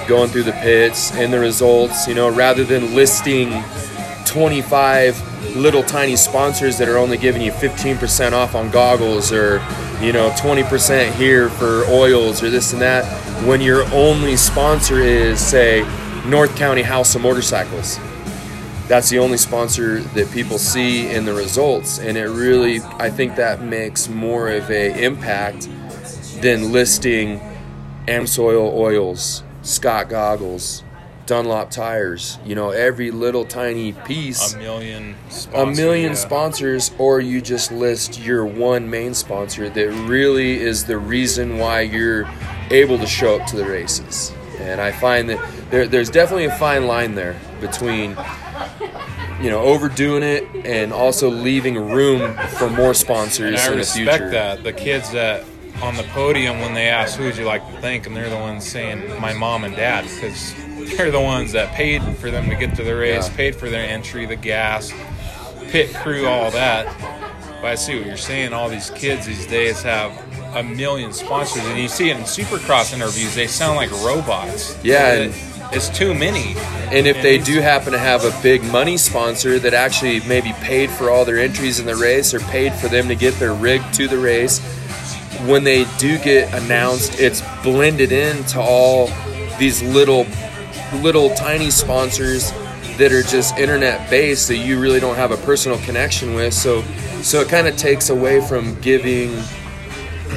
going 0.07 0.29
through 0.29 0.43
the 0.43 0.53
pits 0.53 1.11
and 1.13 1.33
the 1.33 1.39
results, 1.39 2.07
you 2.07 2.13
know, 2.13 2.29
rather 2.29 2.63
than 2.63 2.95
listing 2.95 3.49
25 4.31 5.55
little 5.57 5.83
tiny 5.83 6.15
sponsors 6.15 6.77
that 6.77 6.87
are 6.87 6.97
only 6.97 7.17
giving 7.17 7.41
you 7.41 7.51
15% 7.51 8.31
off 8.31 8.55
on 8.55 8.71
goggles 8.71 9.33
or 9.33 9.55
you 9.99 10.13
know 10.13 10.29
20% 10.37 11.11
here 11.13 11.49
for 11.49 11.83
oils 11.87 12.41
or 12.41 12.49
this 12.49 12.71
and 12.71 12.81
that 12.81 13.03
when 13.45 13.59
your 13.59 13.83
only 13.93 14.37
sponsor 14.37 14.99
is 14.99 15.45
say 15.45 15.81
North 16.25 16.55
County 16.55 16.81
House 16.81 17.13
of 17.15 17.21
Motorcycles. 17.21 17.99
That's 18.87 19.09
the 19.09 19.19
only 19.19 19.37
sponsor 19.37 19.99
that 19.99 20.31
people 20.31 20.57
see 20.57 21.09
in 21.09 21.25
the 21.25 21.33
results 21.33 21.99
and 21.99 22.17
it 22.17 22.27
really 22.27 22.79
I 22.99 23.09
think 23.09 23.35
that 23.35 23.61
makes 23.61 24.07
more 24.07 24.49
of 24.49 24.71
a 24.71 25.03
impact 25.03 25.67
than 26.41 26.71
listing 26.71 27.41
Amsoil 28.07 28.73
oils 28.73 29.43
Scott 29.61 30.07
goggles 30.07 30.83
Dunlop 31.25 31.71
tires. 31.71 32.37
You 32.45 32.55
know, 32.55 32.71
every 32.71 33.11
little 33.11 33.45
tiny 33.45 33.93
piece. 33.93 34.53
A 34.53 34.57
million. 34.57 35.15
a 35.53 35.65
million 35.65 36.11
yeah. 36.11 36.17
sponsors, 36.17 36.91
or 36.97 37.19
you 37.19 37.41
just 37.41 37.71
list 37.71 38.19
your 38.19 38.45
one 38.45 38.89
main 38.89 39.13
sponsor 39.13 39.69
that 39.69 39.87
really 40.07 40.59
is 40.59 40.85
the 40.85 40.97
reason 40.97 41.57
why 41.57 41.81
you're 41.81 42.29
able 42.69 42.97
to 42.97 43.07
show 43.07 43.39
up 43.39 43.47
to 43.47 43.55
the 43.55 43.65
races. 43.65 44.33
And 44.59 44.79
I 44.79 44.91
find 44.91 45.29
that 45.29 45.71
there, 45.71 45.87
there's 45.87 46.09
definitely 46.09 46.45
a 46.45 46.57
fine 46.57 46.85
line 46.85 47.15
there 47.15 47.39
between 47.59 48.15
you 49.41 49.49
know 49.49 49.61
overdoing 49.61 50.21
it 50.23 50.43
and 50.65 50.93
also 50.93 51.29
leaving 51.29 51.75
room 51.77 52.37
for 52.57 52.69
more 52.69 52.93
sponsors 52.93 53.47
And 53.47 53.57
I 53.57 53.65
in 53.65 53.71
the 53.71 53.77
respect 53.77 54.17
future. 54.17 54.29
that. 54.31 54.63
The 54.63 54.73
kids 54.73 55.11
that 55.11 55.45
on 55.81 55.95
the 55.95 56.03
podium 56.03 56.59
when 56.59 56.73
they 56.75 56.89
ask 56.89 57.17
who 57.17 57.23
would 57.25 57.37
you 57.37 57.45
like 57.45 57.65
to 57.73 57.81
thank, 57.81 58.05
and 58.05 58.15
they're 58.15 58.29
the 58.29 58.35
ones 58.35 58.67
saying 58.67 59.19
my 59.19 59.33
mom 59.33 59.63
and 59.63 59.75
dad 59.75 60.03
because 60.03 60.53
they're 60.97 61.11
the 61.11 61.19
ones 61.21 61.51
that 61.53 61.71
paid 61.73 62.01
for 62.17 62.31
them 62.31 62.49
to 62.49 62.55
get 62.55 62.75
to 62.75 62.83
the 62.83 62.95
race, 62.95 63.27
Yeah. 63.29 63.35
paid 63.35 63.55
for 63.55 63.69
their 63.69 63.87
entry, 63.87 64.25
the 64.25 64.35
gas, 64.35 64.91
pit 65.69 65.93
crew, 65.95 66.27
all 66.27 66.51
that. 66.51 66.85
But 67.61 67.67
I 67.71 67.75
see 67.75 67.95
what 67.97 68.07
you're 68.07 68.17
saying. 68.17 68.53
All 68.53 68.69
these 68.69 68.89
kids 68.91 69.25
these 69.25 69.45
days 69.45 69.81
have 69.83 70.11
a 70.55 70.63
million 70.63 71.13
sponsors, 71.13 71.63
and 71.65 71.77
you 71.79 71.87
see 71.87 72.09
it 72.09 72.17
in 72.17 72.23
Supercross 72.23 72.93
interviews. 72.93 73.35
They 73.35 73.47
sound 73.47 73.75
like 73.77 73.91
robots. 74.03 74.75
Yeah, 74.83 75.13
and- 75.13 75.33
it's 75.71 75.87
too 75.87 76.13
many. 76.13 76.55
And 76.91 77.07
if 77.07 77.21
they 77.21 77.37
do 77.37 77.61
happen 77.61 77.93
to 77.93 77.99
have 77.99 78.25
a 78.25 78.33
big 78.43 78.61
money 78.65 78.97
sponsor 78.97 79.57
that 79.59 79.73
actually 79.73 80.19
maybe 80.21 80.51
paid 80.61 80.89
for 80.89 81.09
all 81.09 81.23
their 81.23 81.39
entries 81.39 81.79
in 81.79 81.85
the 81.85 81.95
race 81.95 82.33
or 82.33 82.39
paid 82.41 82.73
for 82.73 82.89
them 82.89 83.07
to 83.07 83.15
get 83.15 83.35
their 83.39 83.53
rig 83.53 83.81
to 83.93 84.07
the 84.09 84.17
race, 84.17 84.59
when 85.45 85.63
they 85.63 85.85
do 85.97 86.17
get 86.17 86.53
announced, 86.53 87.17
it's 87.19 87.41
blended 87.63 88.11
into 88.11 88.59
all 88.59 89.09
these 89.59 89.81
little, 89.81 90.25
little 90.97 91.33
tiny 91.35 91.69
sponsors 91.69 92.51
that 92.97 93.11
are 93.11 93.23
just 93.23 93.57
internet 93.57 94.09
based 94.09 94.47
that 94.47 94.57
you 94.57 94.79
really 94.79 94.99
don't 94.99 95.15
have 95.15 95.31
a 95.31 95.37
personal 95.37 95.77
connection 95.79 96.33
with. 96.33 96.53
So, 96.53 96.81
so 97.21 97.41
it 97.41 97.49
kind 97.49 97.67
of 97.67 97.77
takes 97.77 98.09
away 98.09 98.41
from 98.41 98.79
giving, 98.81 99.35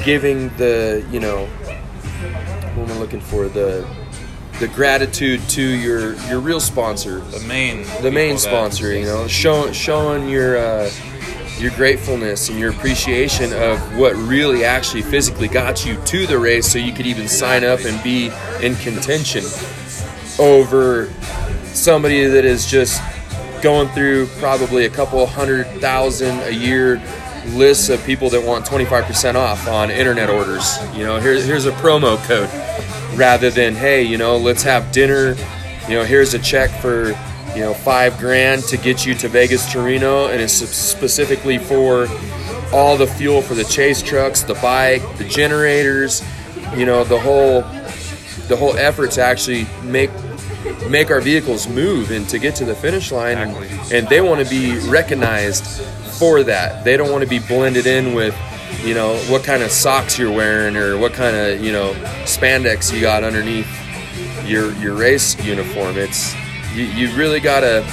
giving 0.03 0.49
the 0.57 1.05
you 1.11 1.19
know, 1.19 1.45
what 2.75 2.89
am 2.89 2.97
I 2.97 2.99
looking 2.99 3.21
for 3.21 3.47
the 3.47 3.87
the 4.59 4.67
gratitude 4.69 5.41
to 5.49 5.61
your 5.61 6.15
your 6.27 6.39
real 6.39 6.61
sponsor, 6.61 7.19
The 7.19 7.41
main, 7.41 7.85
the 8.01 8.11
main 8.11 8.37
sponsor. 8.37 8.93
You 8.93 9.05
know, 9.05 9.27
showing 9.27 9.73
showing 9.73 10.29
your 10.29 10.57
uh, 10.57 10.89
your 11.57 11.71
gratefulness 11.71 12.49
and 12.49 12.57
your 12.57 12.71
appreciation 12.71 13.51
of 13.53 13.97
what 13.97 14.15
really 14.15 14.63
actually 14.63 15.01
physically 15.01 15.49
got 15.49 15.85
you 15.85 15.97
to 16.05 16.25
the 16.25 16.39
race, 16.39 16.71
so 16.71 16.77
you 16.77 16.93
could 16.93 17.05
even 17.05 17.27
sign 17.27 17.63
up 17.63 17.81
and 17.81 18.01
be 18.01 18.31
in 18.61 18.75
contention 18.75 19.43
over 20.39 21.11
somebody 21.73 22.25
that 22.25 22.45
is 22.45 22.65
just 22.65 23.01
going 23.61 23.87
through 23.89 24.27
probably 24.37 24.85
a 24.85 24.89
couple 24.89 25.25
hundred 25.25 25.65
thousand 25.81 26.39
a 26.41 26.51
year 26.51 27.01
lists 27.49 27.89
of 27.89 28.03
people 28.05 28.29
that 28.29 28.45
want 28.45 28.65
25% 28.65 29.35
off 29.35 29.67
on 29.67 29.91
internet 29.91 30.29
orders. 30.29 30.77
You 30.95 31.05
know, 31.05 31.19
here, 31.19 31.39
here's 31.41 31.65
a 31.65 31.71
promo 31.73 32.17
code 32.25 32.49
rather 33.17 33.49
than, 33.49 33.75
hey, 33.75 34.03
you 34.03 34.17
know, 34.17 34.37
let's 34.37 34.63
have 34.63 34.91
dinner. 34.91 35.35
You 35.87 35.95
know, 35.95 36.03
here's 36.03 36.33
a 36.33 36.39
check 36.39 36.69
for, 36.81 37.09
you 37.55 37.61
know, 37.61 37.73
five 37.73 38.17
grand 38.17 38.63
to 38.65 38.77
get 38.77 39.05
you 39.05 39.13
to 39.15 39.29
Vegas 39.29 39.71
to 39.71 39.81
Reno, 39.81 40.27
and 40.27 40.41
it's 40.41 40.53
specifically 40.53 41.57
for 41.57 42.07
all 42.73 42.97
the 42.97 43.07
fuel 43.07 43.41
for 43.41 43.53
the 43.53 43.63
chase 43.63 44.01
trucks, 44.01 44.41
the 44.41 44.55
bike, 44.55 45.01
the 45.17 45.23
generators, 45.23 46.23
you 46.75 46.85
know, 46.85 47.03
the 47.03 47.19
whole 47.19 47.61
the 48.47 48.55
whole 48.55 48.75
effort 48.77 49.11
to 49.11 49.21
actually 49.21 49.67
make 49.83 50.09
make 50.89 51.11
our 51.11 51.21
vehicles 51.21 51.67
move 51.67 52.11
and 52.11 52.27
to 52.29 52.39
get 52.39 52.55
to 52.55 52.65
the 52.65 52.75
finish 52.75 53.11
line 53.11 53.37
and, 53.37 53.55
Exactly. 53.55 53.97
and 53.97 54.07
they 54.09 54.21
want 54.21 54.43
to 54.43 54.49
be 54.49 54.77
recognized 54.89 55.65
for 56.19 56.43
that 56.43 56.83
they 56.83 56.97
don't 56.97 57.11
want 57.11 57.23
to 57.23 57.29
be 57.29 57.39
blended 57.39 57.85
in 57.85 58.13
with 58.15 58.35
you 58.83 58.93
know 58.95 59.15
what 59.29 59.43
kind 59.43 59.61
of 59.63 59.71
socks 59.71 60.17
you're 60.17 60.31
wearing 60.31 60.75
or 60.75 60.97
what 60.97 61.13
kind 61.13 61.35
of 61.35 61.63
you 61.63 61.71
know 61.71 61.93
spandex 62.25 62.91
you 62.93 62.99
got 63.01 63.23
underneath 63.23 63.67
your 64.45 64.71
your 64.73 64.95
race 64.95 65.35
uniform 65.43 65.97
it's 65.97 66.33
you, 66.73 66.83
you 66.85 67.15
really 67.15 67.39
gotta 67.39 67.83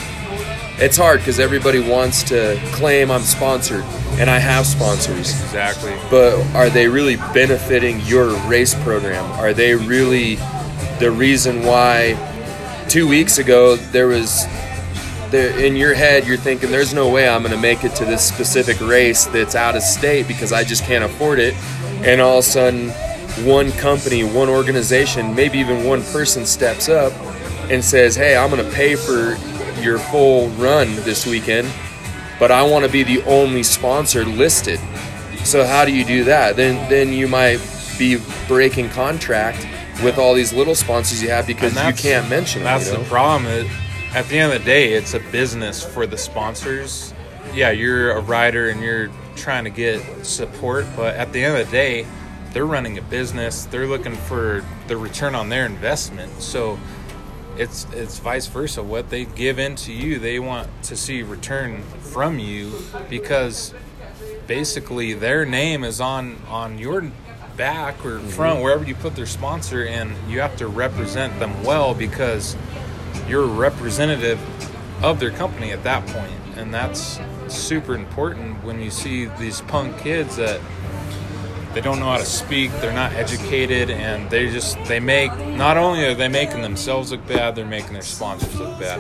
it's 0.83 0.97
hard 0.97 1.21
because 1.21 1.39
everybody 1.39 1.79
wants 1.79 2.23
to 2.25 2.59
claim 2.73 3.11
i'm 3.11 3.23
sponsored 3.23 3.85
and 4.19 4.29
i 4.29 4.39
have 4.39 4.67
sponsors 4.67 5.31
Exactly. 5.43 5.95
but 6.11 6.35
are 6.55 6.69
they 6.69 6.89
really 6.89 7.17
benefiting 7.33 8.01
your 8.01 8.35
race 8.49 8.75
program? 8.83 9.25
Are 9.33 9.53
they 9.55 9.75
really 9.75 10.37
the 10.99 11.11
reason 11.11 11.63
why 11.63 12.17
two 12.89 13.07
weeks 13.09 13.39
ago 13.39 13.77
there 13.77 14.09
was 14.09 14.45
there 15.31 15.57
in 15.59 15.77
your 15.77 15.95
head 15.95 16.27
you're 16.27 16.37
thinking 16.37 16.71
there's 16.71 16.93
no 16.93 17.09
way 17.09 17.29
I'm 17.29 17.43
going 17.43 17.55
to 17.55 17.61
make 17.61 17.85
it 17.85 17.95
to 17.97 18.05
this 18.05 18.27
specific 18.27 18.81
race 18.81 19.27
that's 19.27 19.55
out 19.55 19.77
of 19.77 19.83
state 19.83 20.27
because 20.29 20.53
I 20.53 20.65
just 20.65 20.85
can't 20.85 21.05
afford 21.05 21.39
it 21.39 21.55
and 22.05 22.21
all 22.21 22.39
of 22.39 22.45
a 22.45 22.49
sudden 22.49 22.91
one 23.47 23.73
company, 23.73 24.25
one 24.25 24.51
organization, 24.51 25.35
maybe 25.35 25.59
even 25.59 25.85
one 25.85 26.03
person 26.03 26.45
steps 26.45 26.91
up 26.91 27.13
and 27.71 27.83
says, 27.83 28.15
"Hey, 28.15 28.37
I'm 28.37 28.51
going 28.51 28.63
to 28.63 28.71
pay 28.73 28.95
for 28.95 29.37
your 29.83 29.99
full 29.99 30.49
run 30.51 30.95
this 30.97 31.27
weekend, 31.27 31.69
but 32.39 32.51
I 32.51 32.63
want 32.63 32.85
to 32.85 32.91
be 32.91 33.03
the 33.03 33.23
only 33.25 33.63
sponsor 33.63 34.25
listed." 34.25 34.81
So 35.45 35.67
how 35.67 35.85
do 35.85 35.93
you 35.93 36.05
do 36.05 36.25
that? 36.25 36.57
Then 36.57 36.89
then 36.89 37.13
you 37.13 37.29
might 37.29 37.61
be 37.99 38.19
breaking 38.49 38.89
contract 38.91 39.67
with 40.03 40.19
all 40.19 40.35
these 40.35 40.53
little 40.53 40.75
sponsors 40.75 41.23
you 41.23 41.31
have 41.31 41.47
because 41.47 41.75
you 41.75 41.93
can't 41.93 42.29
mention 42.29 42.63
them. 42.63 42.79
That's 42.79 42.91
you 42.91 42.97
know? 42.97 43.03
the 43.03 43.09
problem. 43.09 43.53
It, 43.53 43.67
at 44.15 44.27
the 44.29 44.39
end 44.39 44.53
of 44.53 44.59
the 44.59 44.65
day, 44.65 44.93
it's 44.93 45.15
a 45.15 45.21
business 45.31 45.83
for 45.83 46.07
the 46.07 46.19
sponsors. 46.19 47.15
Yeah, 47.55 47.71
you're 47.71 48.13
a 48.13 48.21
rider 48.21 48.69
and 48.69 48.81
you're 48.83 49.11
trying 49.37 49.65
to 49.65 49.71
get 49.71 50.03
support, 50.25 50.87
but 50.97 51.17
at 51.17 51.33
the 51.33 51.43
end 51.43 51.57
of 51.57 51.67
the 51.67 51.73
day, 51.73 52.07
they're 52.53 52.67
running 52.67 52.99
a 52.99 53.03
business. 53.03 53.65
They're 53.65 53.87
looking 53.87 54.15
for 54.15 54.65
the 54.87 54.97
return 54.97 55.35
on 55.35 55.49
their 55.49 55.65
investment. 55.65 56.43
So 56.43 56.79
it's 57.57 57.87
it's 57.93 58.19
vice 58.19 58.47
versa. 58.47 58.83
What 58.83 59.11
they 59.11 59.25
give 59.25 59.59
into 59.59 59.93
you, 59.93 60.19
they 60.19 60.39
want 60.39 60.69
to 60.85 60.97
see 60.97 61.23
return 61.23 61.83
from 61.83 62.39
you 62.39 62.73
because 63.09 63.75
basically 64.47 65.15
their 65.15 65.45
name 65.45 65.85
is 65.85 66.01
on 66.01 66.37
on 66.49 66.79
your 66.79 67.11
back 67.57 68.05
or 68.05 68.19
mm-hmm. 68.19 68.29
front 68.29 68.63
wherever 68.63 68.85
you 68.85 68.95
put 68.95 69.15
their 69.15 69.27
sponsor 69.27 69.85
and 69.85 70.13
you 70.31 70.41
have 70.41 70.57
to 70.57 70.67
represent 70.67 71.39
them 71.39 71.63
well 71.63 71.95
because 71.95 72.57
you're 73.29 73.45
a 73.45 73.47
representative 73.47 74.41
of 75.05 75.21
their 75.21 75.31
company 75.31 75.71
at 75.71 75.83
that 75.85 76.07
point 76.09 76.33
and 76.57 76.73
that's 76.73 77.21
super 77.49 77.95
important 77.95 78.63
when 78.65 78.81
you 78.81 78.91
see 78.91 79.27
these 79.39 79.61
punk 79.63 79.97
kids 79.99 80.37
that 80.37 80.61
they 81.75 81.81
don't 81.81 81.99
know 81.99 82.07
how 82.07 82.19
to 82.19 82.25
speak 82.25 82.71
they're 82.81 82.93
not 82.93 83.13
educated 83.13 83.91
and 83.91 84.29
they 84.31 84.51
just 84.51 84.83
they 84.85 85.01
make 85.01 85.31
not 85.49 85.77
only 85.77 86.05
are 86.05 86.15
they 86.15 86.29
making 86.29 86.63
themselves 86.63 87.11
look 87.13 87.27
bad 87.27 87.55
they're 87.55 87.65
making 87.67 87.93
their 87.93 88.03
sponsors 88.03 88.55
look 88.59 88.79
bad 88.79 88.99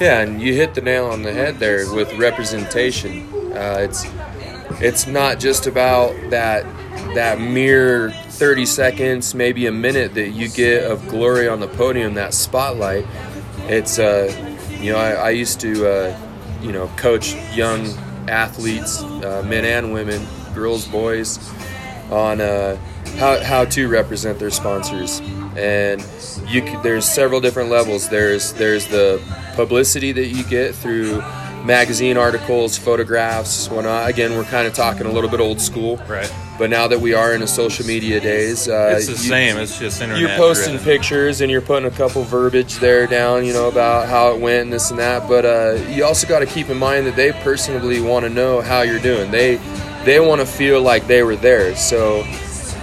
Yeah, 0.00 0.20
and 0.20 0.40
you 0.42 0.54
hit 0.54 0.74
the 0.74 0.80
nail 0.80 1.06
on 1.06 1.22
the 1.22 1.32
head 1.32 1.58
there 1.58 1.92
with 1.94 2.12
representation. 2.14 3.28
Uh, 3.52 3.76
it's 3.80 4.04
it's 4.80 5.06
not 5.06 5.38
just 5.38 5.66
about 5.66 6.12
that 6.30 6.64
that 7.14 7.40
mere 7.40 8.10
30 8.10 8.66
seconds, 8.66 9.34
maybe 9.34 9.66
a 9.66 9.72
minute 9.72 10.14
that 10.14 10.30
you 10.30 10.48
get 10.48 10.90
of 10.90 11.06
glory 11.08 11.46
on 11.46 11.60
the 11.60 11.68
podium, 11.68 12.14
that 12.14 12.34
spotlight. 12.34 13.06
It's 13.68 13.98
uh, 13.98 14.32
you 14.80 14.92
know 14.92 14.98
I, 14.98 15.12
I 15.12 15.30
used 15.30 15.60
to 15.60 15.86
uh, 15.86 16.18
you 16.62 16.72
know 16.72 16.88
coach 16.96 17.34
young 17.54 17.86
athletes, 18.28 19.02
uh, 19.02 19.44
men 19.46 19.64
and 19.64 19.92
women, 19.92 20.26
girls, 20.54 20.88
boys, 20.88 21.38
on 22.12 22.40
uh, 22.40 22.76
how, 23.18 23.42
how 23.42 23.64
to 23.64 23.88
represent 23.88 24.38
their 24.38 24.50
sponsors 24.50 25.20
and 25.56 26.00
you 26.48 26.66
c- 26.66 26.76
there's 26.82 27.04
several 27.04 27.40
different 27.40 27.68
levels 27.70 28.08
there's 28.08 28.52
there's 28.54 28.86
the 28.88 29.20
publicity 29.54 30.12
that 30.12 30.26
you 30.28 30.44
get 30.44 30.74
through 30.74 31.22
magazine 31.64 32.16
articles, 32.16 32.76
photographs, 32.76 33.68
whatnot. 33.70 34.10
Again, 34.10 34.34
we're 34.34 34.42
kind 34.42 34.66
of 34.66 34.74
talking 34.74 35.06
a 35.06 35.12
little 35.12 35.30
bit 35.30 35.38
old 35.38 35.60
school, 35.60 35.96
Right. 36.08 36.28
but 36.58 36.70
now 36.70 36.88
that 36.88 37.00
we 37.00 37.14
are 37.14 37.34
in 37.34 37.42
a 37.42 37.46
social 37.46 37.86
media 37.86 38.18
days, 38.18 38.66
uh, 38.66 38.94
It's 38.96 39.06
the 39.06 39.12
you- 39.12 39.18
same. 39.18 39.56
It's 39.58 39.78
just 39.78 40.00
internet. 40.02 40.20
you're 40.20 40.36
posting 40.36 40.72
driven. 40.76 40.84
pictures 40.84 41.40
and 41.40 41.52
you're 41.52 41.60
putting 41.60 41.86
a 41.86 41.94
couple 41.94 42.24
verbiage 42.24 42.78
there 42.80 43.06
down, 43.06 43.44
you 43.44 43.52
know, 43.52 43.68
about 43.68 44.08
how 44.08 44.32
it 44.32 44.40
went 44.40 44.62
and 44.64 44.72
this 44.72 44.90
and 44.90 44.98
that. 44.98 45.28
But 45.28 45.44
uh, 45.44 45.74
you 45.88 46.04
also 46.04 46.26
got 46.26 46.40
to 46.40 46.46
keep 46.46 46.68
in 46.68 46.78
mind 46.78 47.06
that 47.06 47.14
they 47.14 47.30
personally 47.30 48.00
want 48.00 48.24
to 48.24 48.30
know 48.30 48.60
how 48.60 48.82
you're 48.82 48.98
doing. 48.98 49.30
They 49.30 49.60
they 50.04 50.20
want 50.20 50.40
to 50.40 50.46
feel 50.46 50.80
like 50.82 51.06
they 51.06 51.22
were 51.22 51.36
there. 51.36 51.74
So, 51.76 52.24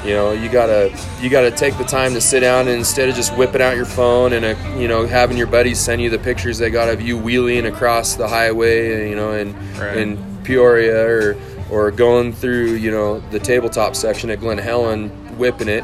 you 0.06 0.14
know, 0.14 0.32
you 0.32 0.50
gotta 0.50 0.96
you 1.22 1.30
gotta 1.30 1.52
take 1.52 1.78
the 1.78 1.84
time 1.84 2.14
to 2.14 2.22
sit 2.22 2.40
down 2.42 2.68
and 2.68 2.78
instead 2.78 3.10
of 3.10 3.16
just 3.16 3.36
whipping 3.36 3.62
out 3.62 3.76
your 3.76 3.86
phone 3.86 4.34
and 4.34 4.46
uh, 4.46 4.76
you 4.78 4.88
know 4.88 5.06
having 5.06 5.36
your 5.38 5.48
buddies 5.48 5.80
send 5.80 6.02
you 6.02 6.10
the 6.10 6.20
pictures 6.20 6.58
they 6.58 6.70
got 6.70 6.88
of 6.90 7.02
you 7.02 7.18
wheeling 7.18 7.66
across 7.66 8.16
the 8.16 8.28
highway, 8.28 9.10
you 9.10 9.16
know, 9.16 9.34
in 9.34 9.54
Right. 9.80 9.98
in 9.98 10.18
Peoria 10.44 11.06
or 11.06 11.36
or 11.70 11.92
going 11.92 12.34
through 12.34 12.74
you 12.74 12.92
know 12.92 13.20
the 13.32 13.40
tabletop 13.40 13.96
section 13.96 14.30
at 14.30 14.40
Glen 14.40 14.58
Helen, 14.58 15.10
whipping 15.38 15.68
it. 15.68 15.84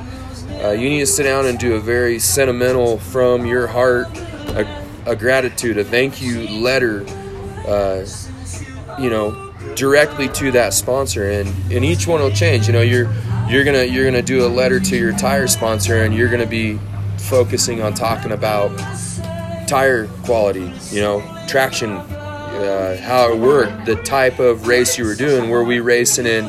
Uh, 0.63 0.71
you 0.71 0.89
need 0.89 0.99
to 1.01 1.05
sit 1.07 1.23
down 1.23 1.45
and 1.45 1.59
do 1.59 1.75
a 1.75 1.79
very 1.79 2.17
sentimental, 2.17 2.97
from 2.97 3.45
your 3.45 3.67
heart, 3.67 4.07
a, 4.49 4.65
a 5.05 5.15
gratitude, 5.15 5.77
a 5.77 5.83
thank 5.83 6.21
you 6.21 6.47
letter, 6.47 7.05
uh, 7.67 8.05
you 8.97 9.09
know, 9.09 9.44
directly 9.75 10.29
to 10.29 10.51
that 10.51 10.73
sponsor, 10.73 11.29
and 11.29 11.47
and 11.71 11.83
each 11.83 12.07
one 12.07 12.21
will 12.21 12.31
change. 12.31 12.67
You 12.67 12.73
know, 12.73 12.81
you're 12.81 13.11
you're 13.49 13.63
gonna 13.63 13.83
you're 13.83 14.05
gonna 14.05 14.21
do 14.21 14.45
a 14.45 14.49
letter 14.49 14.79
to 14.79 14.97
your 14.97 15.11
tire 15.13 15.47
sponsor, 15.47 16.03
and 16.03 16.13
you're 16.13 16.29
gonna 16.29 16.45
be 16.45 16.79
focusing 17.17 17.81
on 17.81 17.93
talking 17.93 18.31
about 18.31 18.77
tire 19.67 20.07
quality, 20.23 20.71
you 20.91 21.01
know, 21.01 21.21
traction, 21.47 21.91
uh, 21.91 22.97
how 23.01 23.31
it 23.31 23.37
worked, 23.39 23.85
the 23.85 23.95
type 24.03 24.39
of 24.39 24.67
race 24.67 24.97
you 24.97 25.05
were 25.05 25.15
doing. 25.15 25.49
Were 25.49 25.63
we 25.63 25.79
racing 25.79 26.25
in 26.25 26.45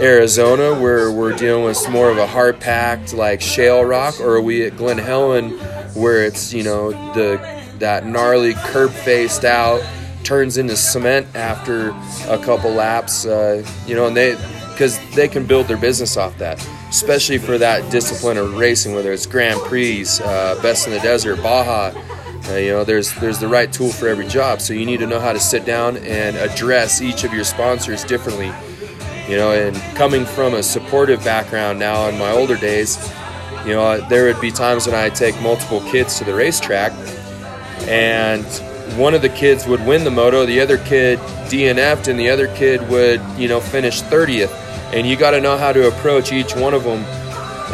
Arizona 0.00 0.78
where 0.78 1.10
we're 1.10 1.34
dealing 1.34 1.64
with 1.64 1.88
more 1.90 2.10
of 2.10 2.18
a 2.18 2.26
hard 2.26 2.60
packed 2.60 3.12
like 3.14 3.40
shale 3.40 3.84
rock, 3.84 4.20
or 4.20 4.36
are 4.36 4.42
we 4.42 4.64
at 4.66 4.76
Glen 4.76 4.98
Helen 4.98 5.58
where 5.94 6.24
it's 6.24 6.52
you 6.52 6.62
know 6.62 6.90
the 7.14 7.40
that 7.78 8.06
gnarly 8.06 8.54
curb 8.54 8.90
faced 8.90 9.44
out 9.44 9.82
turns 10.26 10.58
into 10.58 10.76
cement 10.76 11.24
after 11.36 11.90
a 12.28 12.38
couple 12.42 12.72
laps, 12.72 13.24
uh, 13.24 13.64
you 13.86 13.94
know, 13.94 14.06
and 14.08 14.16
they 14.16 14.34
because 14.72 14.98
they 15.14 15.28
can 15.28 15.46
build 15.46 15.68
their 15.68 15.76
business 15.76 16.16
off 16.16 16.36
that, 16.36 16.58
especially 16.90 17.38
for 17.38 17.56
that 17.56 17.90
discipline 17.90 18.36
of 18.36 18.58
racing, 18.58 18.94
whether 18.94 19.12
it's 19.12 19.24
Grand 19.24 19.58
Prix, 19.60 20.04
uh, 20.22 20.60
Best 20.60 20.86
in 20.86 20.92
the 20.92 20.98
Desert, 20.98 21.40
Baja. 21.42 21.92
Uh, 22.48 22.56
you 22.56 22.70
know, 22.70 22.82
there's 22.82 23.14
there's 23.20 23.38
the 23.38 23.46
right 23.46 23.72
tool 23.72 23.90
for 23.90 24.08
every 24.08 24.26
job. 24.26 24.60
So 24.60 24.74
you 24.74 24.84
need 24.84 24.98
to 24.98 25.06
know 25.06 25.20
how 25.20 25.32
to 25.32 25.40
sit 25.40 25.64
down 25.64 25.96
and 25.98 26.36
address 26.36 27.00
each 27.00 27.22
of 27.22 27.32
your 27.32 27.44
sponsors 27.44 28.02
differently. 28.04 28.52
You 29.28 29.36
know, 29.36 29.52
and 29.52 29.76
coming 29.96 30.24
from 30.24 30.54
a 30.54 30.62
supportive 30.62 31.22
background 31.24 31.78
now 31.78 32.08
in 32.08 32.18
my 32.18 32.32
older 32.32 32.56
days, 32.56 32.98
you 33.64 33.72
know, 33.72 34.00
there 34.08 34.24
would 34.24 34.40
be 34.40 34.50
times 34.50 34.86
when 34.86 34.96
I'd 34.96 35.14
take 35.14 35.40
multiple 35.40 35.80
kids 35.82 36.18
to 36.18 36.24
the 36.24 36.34
racetrack, 36.34 36.92
and 37.88 38.44
one 38.94 39.14
of 39.14 39.22
the 39.22 39.28
kids 39.28 39.66
would 39.66 39.84
win 39.86 40.04
the 40.04 40.10
moto, 40.10 40.46
the 40.46 40.60
other 40.60 40.78
kid 40.78 41.18
DNF'd, 41.48 42.08
and 42.08 42.18
the 42.18 42.30
other 42.30 42.48
kid 42.54 42.88
would, 42.88 43.20
you 43.36 43.48
know, 43.48 43.60
finish 43.60 44.02
30th. 44.02 44.52
And 44.94 45.06
you 45.06 45.16
got 45.16 45.32
to 45.32 45.40
know 45.40 45.56
how 45.56 45.72
to 45.72 45.88
approach 45.88 46.32
each 46.32 46.54
one 46.54 46.72
of 46.72 46.84
them, 46.84 47.04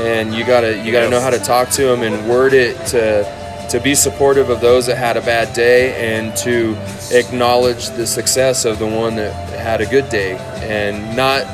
and 0.01 0.35
you 0.35 0.47
got 0.47 0.63
to 0.63 0.83
you 0.83 0.91
got 0.91 1.03
to 1.03 1.11
know 1.11 1.21
how 1.21 1.31
to 1.31 1.39
talk 1.39 1.69
to 1.71 1.85
them 1.85 2.03
and 2.03 2.29
word 2.29 2.55
it 2.55 2.75
to 2.87 3.69
to 3.71 3.81
be 3.81 3.95
supportive 3.95 4.51
of 4.51 4.61
those 4.61 4.87
that 4.87 4.97
had 4.97 5.17
a 5.17 5.21
bad 5.21 5.55
day 5.55 5.95
and 5.95 6.37
to 6.37 6.77
acknowledge 7.11 7.89
the 7.91 8.07
success 8.07 8.65
of 8.65 8.79
the 8.79 8.87
one 8.87 9.17
that 9.17 9.33
had 9.59 9.81
a 9.81 9.87
good 9.87 10.09
day 10.11 10.37
and 10.63 11.17
not 11.17 11.47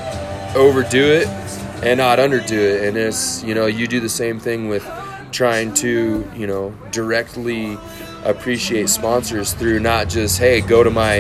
overdo 0.57 1.05
it 1.05 1.29
and 1.83 1.99
not 1.99 2.19
underdo 2.19 2.53
it. 2.53 2.89
And 2.89 2.97
it's 2.97 3.43
you 3.43 3.55
know 3.55 3.67
you 3.67 3.87
do 3.87 4.01
the 4.01 4.09
same 4.09 4.39
thing 4.39 4.69
with 4.69 4.89
trying 5.33 5.75
to 5.75 6.29
you 6.35 6.47
know 6.47 6.75
directly 6.91 7.77
appreciate 8.25 8.89
sponsors 8.89 9.53
through 9.55 9.81
not 9.81 10.09
just 10.09 10.39
hey 10.39 10.61
go 10.61 10.83
to 10.83 10.91
my 10.91 11.19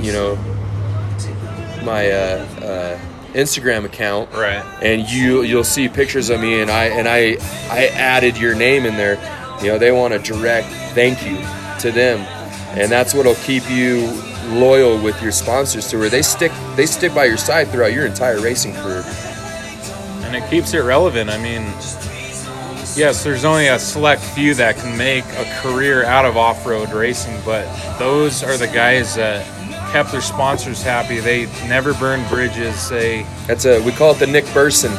you 0.00 0.12
know 0.12 0.36
my 1.84 2.10
uh, 2.10 2.46
uh, 2.62 2.98
Instagram 3.34 3.84
account 3.84 4.30
Right. 4.32 4.64
and 4.82 5.08
you 5.08 5.42
you'll 5.42 5.64
see 5.64 5.88
pictures 5.88 6.30
of 6.30 6.40
me 6.40 6.60
and 6.60 6.70
I 6.70 6.84
and 6.86 7.06
I 7.08 7.36
I 7.70 7.86
added 7.94 8.36
your 8.38 8.54
name 8.54 8.84
in 8.86 8.96
there. 8.96 9.16
You 9.62 9.68
know, 9.68 9.78
they 9.78 9.90
want 9.92 10.14
a 10.14 10.18
direct 10.18 10.68
thank 10.94 11.24
you 11.26 11.36
to 11.80 11.90
them. 11.92 12.20
And 12.78 12.90
that's 12.92 13.12
what'll 13.14 13.34
keep 13.36 13.68
you 13.70 14.06
loyal 14.50 15.02
with 15.02 15.20
your 15.22 15.32
sponsors 15.32 15.88
to 15.88 15.98
where 15.98 16.08
they 16.08 16.22
stick 16.22 16.52
they 16.76 16.86
stick 16.86 17.14
by 17.14 17.24
your 17.26 17.36
side 17.36 17.68
throughout 17.68 17.92
your 17.92 18.06
entire 18.06 18.40
racing 18.40 18.74
career. 18.74 19.04
and 20.24 20.34
it 20.36 20.48
keeps 20.50 20.74
it 20.74 20.80
relevant. 20.80 21.28
I 21.30 21.38
mean, 21.38 21.62
yes, 22.98 23.22
there's 23.24 23.44
only 23.44 23.68
a 23.68 23.78
select 23.78 24.20
few 24.22 24.54
that 24.54 24.76
can 24.76 24.96
make 24.98 25.24
a 25.24 25.60
career 25.62 26.04
out 26.04 26.24
of 26.24 26.36
off-road 26.36 26.90
racing, 26.92 27.38
but 27.44 27.64
those 27.98 28.42
are 28.42 28.56
the 28.56 28.66
guys 28.66 29.14
that 29.14 29.46
kept 29.92 30.12
their 30.12 30.20
sponsors 30.20 30.82
happy. 30.82 31.20
They 31.20 31.46
never 31.68 31.94
burned 31.94 32.28
bridges. 32.28 32.88
They, 32.90 33.22
That's 33.46 33.64
a 33.64 33.80
we 33.82 33.92
call 33.92 34.12
it 34.12 34.18
the 34.18 34.26
Nick 34.26 34.44
Burson. 34.52 34.92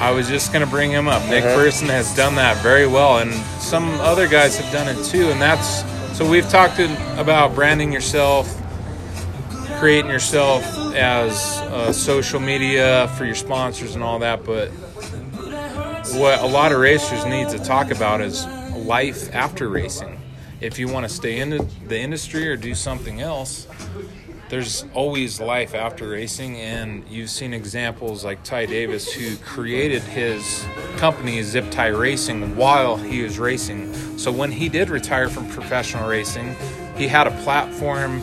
I 0.00 0.10
was 0.10 0.26
just 0.28 0.52
gonna 0.52 0.66
bring 0.66 0.90
him 0.90 1.06
up. 1.06 1.22
Nick 1.28 1.44
Uh-huh. 1.44 1.54
Burson 1.54 1.88
has 1.88 2.14
done 2.16 2.34
that 2.36 2.56
very 2.62 2.86
well, 2.86 3.18
and 3.18 3.32
some 3.60 3.88
other 4.00 4.26
guys 4.26 4.56
have 4.56 4.72
done 4.72 4.88
it 4.88 5.04
too. 5.04 5.30
And 5.30 5.40
that's 5.40 5.84
so 6.18 6.28
we've 6.28 6.48
talked 6.48 6.80
in, 6.80 6.90
about 7.18 7.54
branding 7.54 7.92
yourself, 7.92 8.60
creating 9.78 10.10
yourself 10.10 10.64
as 10.94 11.32
uh, 11.70 11.92
social 11.92 12.40
media 12.40 13.08
for 13.16 13.24
your 13.24 13.34
sponsors 13.34 13.94
and 13.94 14.02
all 14.02 14.18
that. 14.20 14.44
But 14.44 14.70
what 16.12 16.40
a 16.40 16.46
lot 16.46 16.72
of 16.72 16.78
racers 16.78 17.24
need 17.24 17.48
to 17.48 17.58
talk 17.58 17.90
about 17.90 18.20
is 18.20 18.46
life 18.76 19.34
after 19.34 19.68
racing. 19.68 20.20
If 20.60 20.78
you 20.78 20.88
want 20.88 21.08
to 21.08 21.14
stay 21.14 21.40
in 21.40 21.50
the- 21.50 21.98
industry 21.98 22.48
or 22.48 22.56
do 22.56 22.74
something 22.74 23.20
else, 23.20 23.66
there's 24.50 24.84
always 24.94 25.40
life 25.40 25.74
after 25.74 26.08
racing, 26.08 26.56
and 26.56 27.04
you've 27.08 27.30
seen 27.30 27.54
examples 27.54 28.24
like 28.24 28.42
Ty 28.44 28.66
Davis, 28.66 29.12
who 29.12 29.36
created 29.38 30.02
his 30.02 30.64
company 30.96 31.40
ZipTy 31.40 31.98
Racing 31.98 32.56
while 32.56 32.96
he 32.96 33.22
was 33.22 33.38
racing. 33.38 33.92
So 34.18 34.30
when 34.30 34.52
he 34.52 34.68
did 34.68 34.90
retire 34.90 35.28
from 35.28 35.48
professional 35.48 36.08
racing, 36.08 36.54
he 36.96 37.08
had 37.08 37.26
a 37.26 37.32
platform 37.42 38.22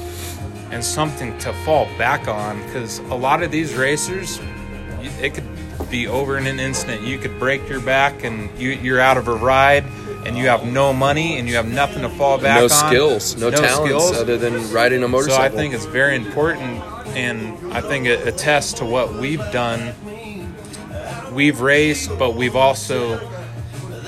and 0.72 0.84
something 0.84 1.38
to 1.40 1.52
fall 1.66 1.86
back 1.98 2.28
on 2.28 2.62
because 2.64 3.00
a 3.00 3.16
lot 3.16 3.44
of 3.44 3.52
these 3.52 3.74
racers, 3.76 4.40
it 5.22 5.34
could 5.34 5.44
be 5.90 6.08
over 6.08 6.38
in 6.38 6.48
an 6.48 6.60
instant. 6.60 7.02
You 7.02 7.18
could 7.18 7.40
break 7.40 7.68
your 7.70 7.80
back 7.82 8.24
and 8.24 8.50
you, 8.60 8.70
you're 8.70 9.00
out 9.00 9.18
of 9.18 9.28
a 9.28 9.36
ride. 9.36 9.86
And 10.24 10.38
you 10.38 10.50
have 10.50 10.68
no 10.68 10.94
money, 10.94 11.40
and 11.40 11.48
you 11.48 11.56
have 11.56 11.68
nothing 11.68 12.04
to 12.04 12.10
fall 12.10 12.38
back 12.38 12.58
on. 12.58 12.60
no 12.60 12.64
on. 12.66 12.70
skills, 12.70 13.36
no, 13.38 13.50
talents 13.50 13.76
skills. 13.78 14.12
other 14.12 14.38
than 14.38 14.72
riding 14.72 15.02
a 15.02 15.08
motorcycle. 15.08 15.38
So. 15.38 15.44
I 15.44 15.50
think 15.50 15.74
it's 15.74 15.86
very 15.86 16.16
important, 16.16 16.80
and 17.16 17.74
I 17.74 17.82
think 17.82 18.06
it 18.06 18.28
attests 18.28 18.74
to 18.74 18.86
what 18.86 19.16
we've 19.16 19.44
done. 19.52 19.96
We've 21.34 21.60
raced, 21.60 22.12
but 22.20 22.36
we've 22.36 22.56
also 22.56 23.18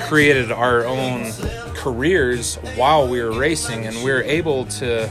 created 0.01 0.51
our 0.51 0.85
own 0.85 1.31
careers 1.73 2.55
while 2.75 3.07
we 3.07 3.19
were 3.19 3.31
racing, 3.31 3.87
and 3.87 4.03
we 4.03 4.11
are 4.11 4.21
able 4.21 4.65
to 4.65 5.09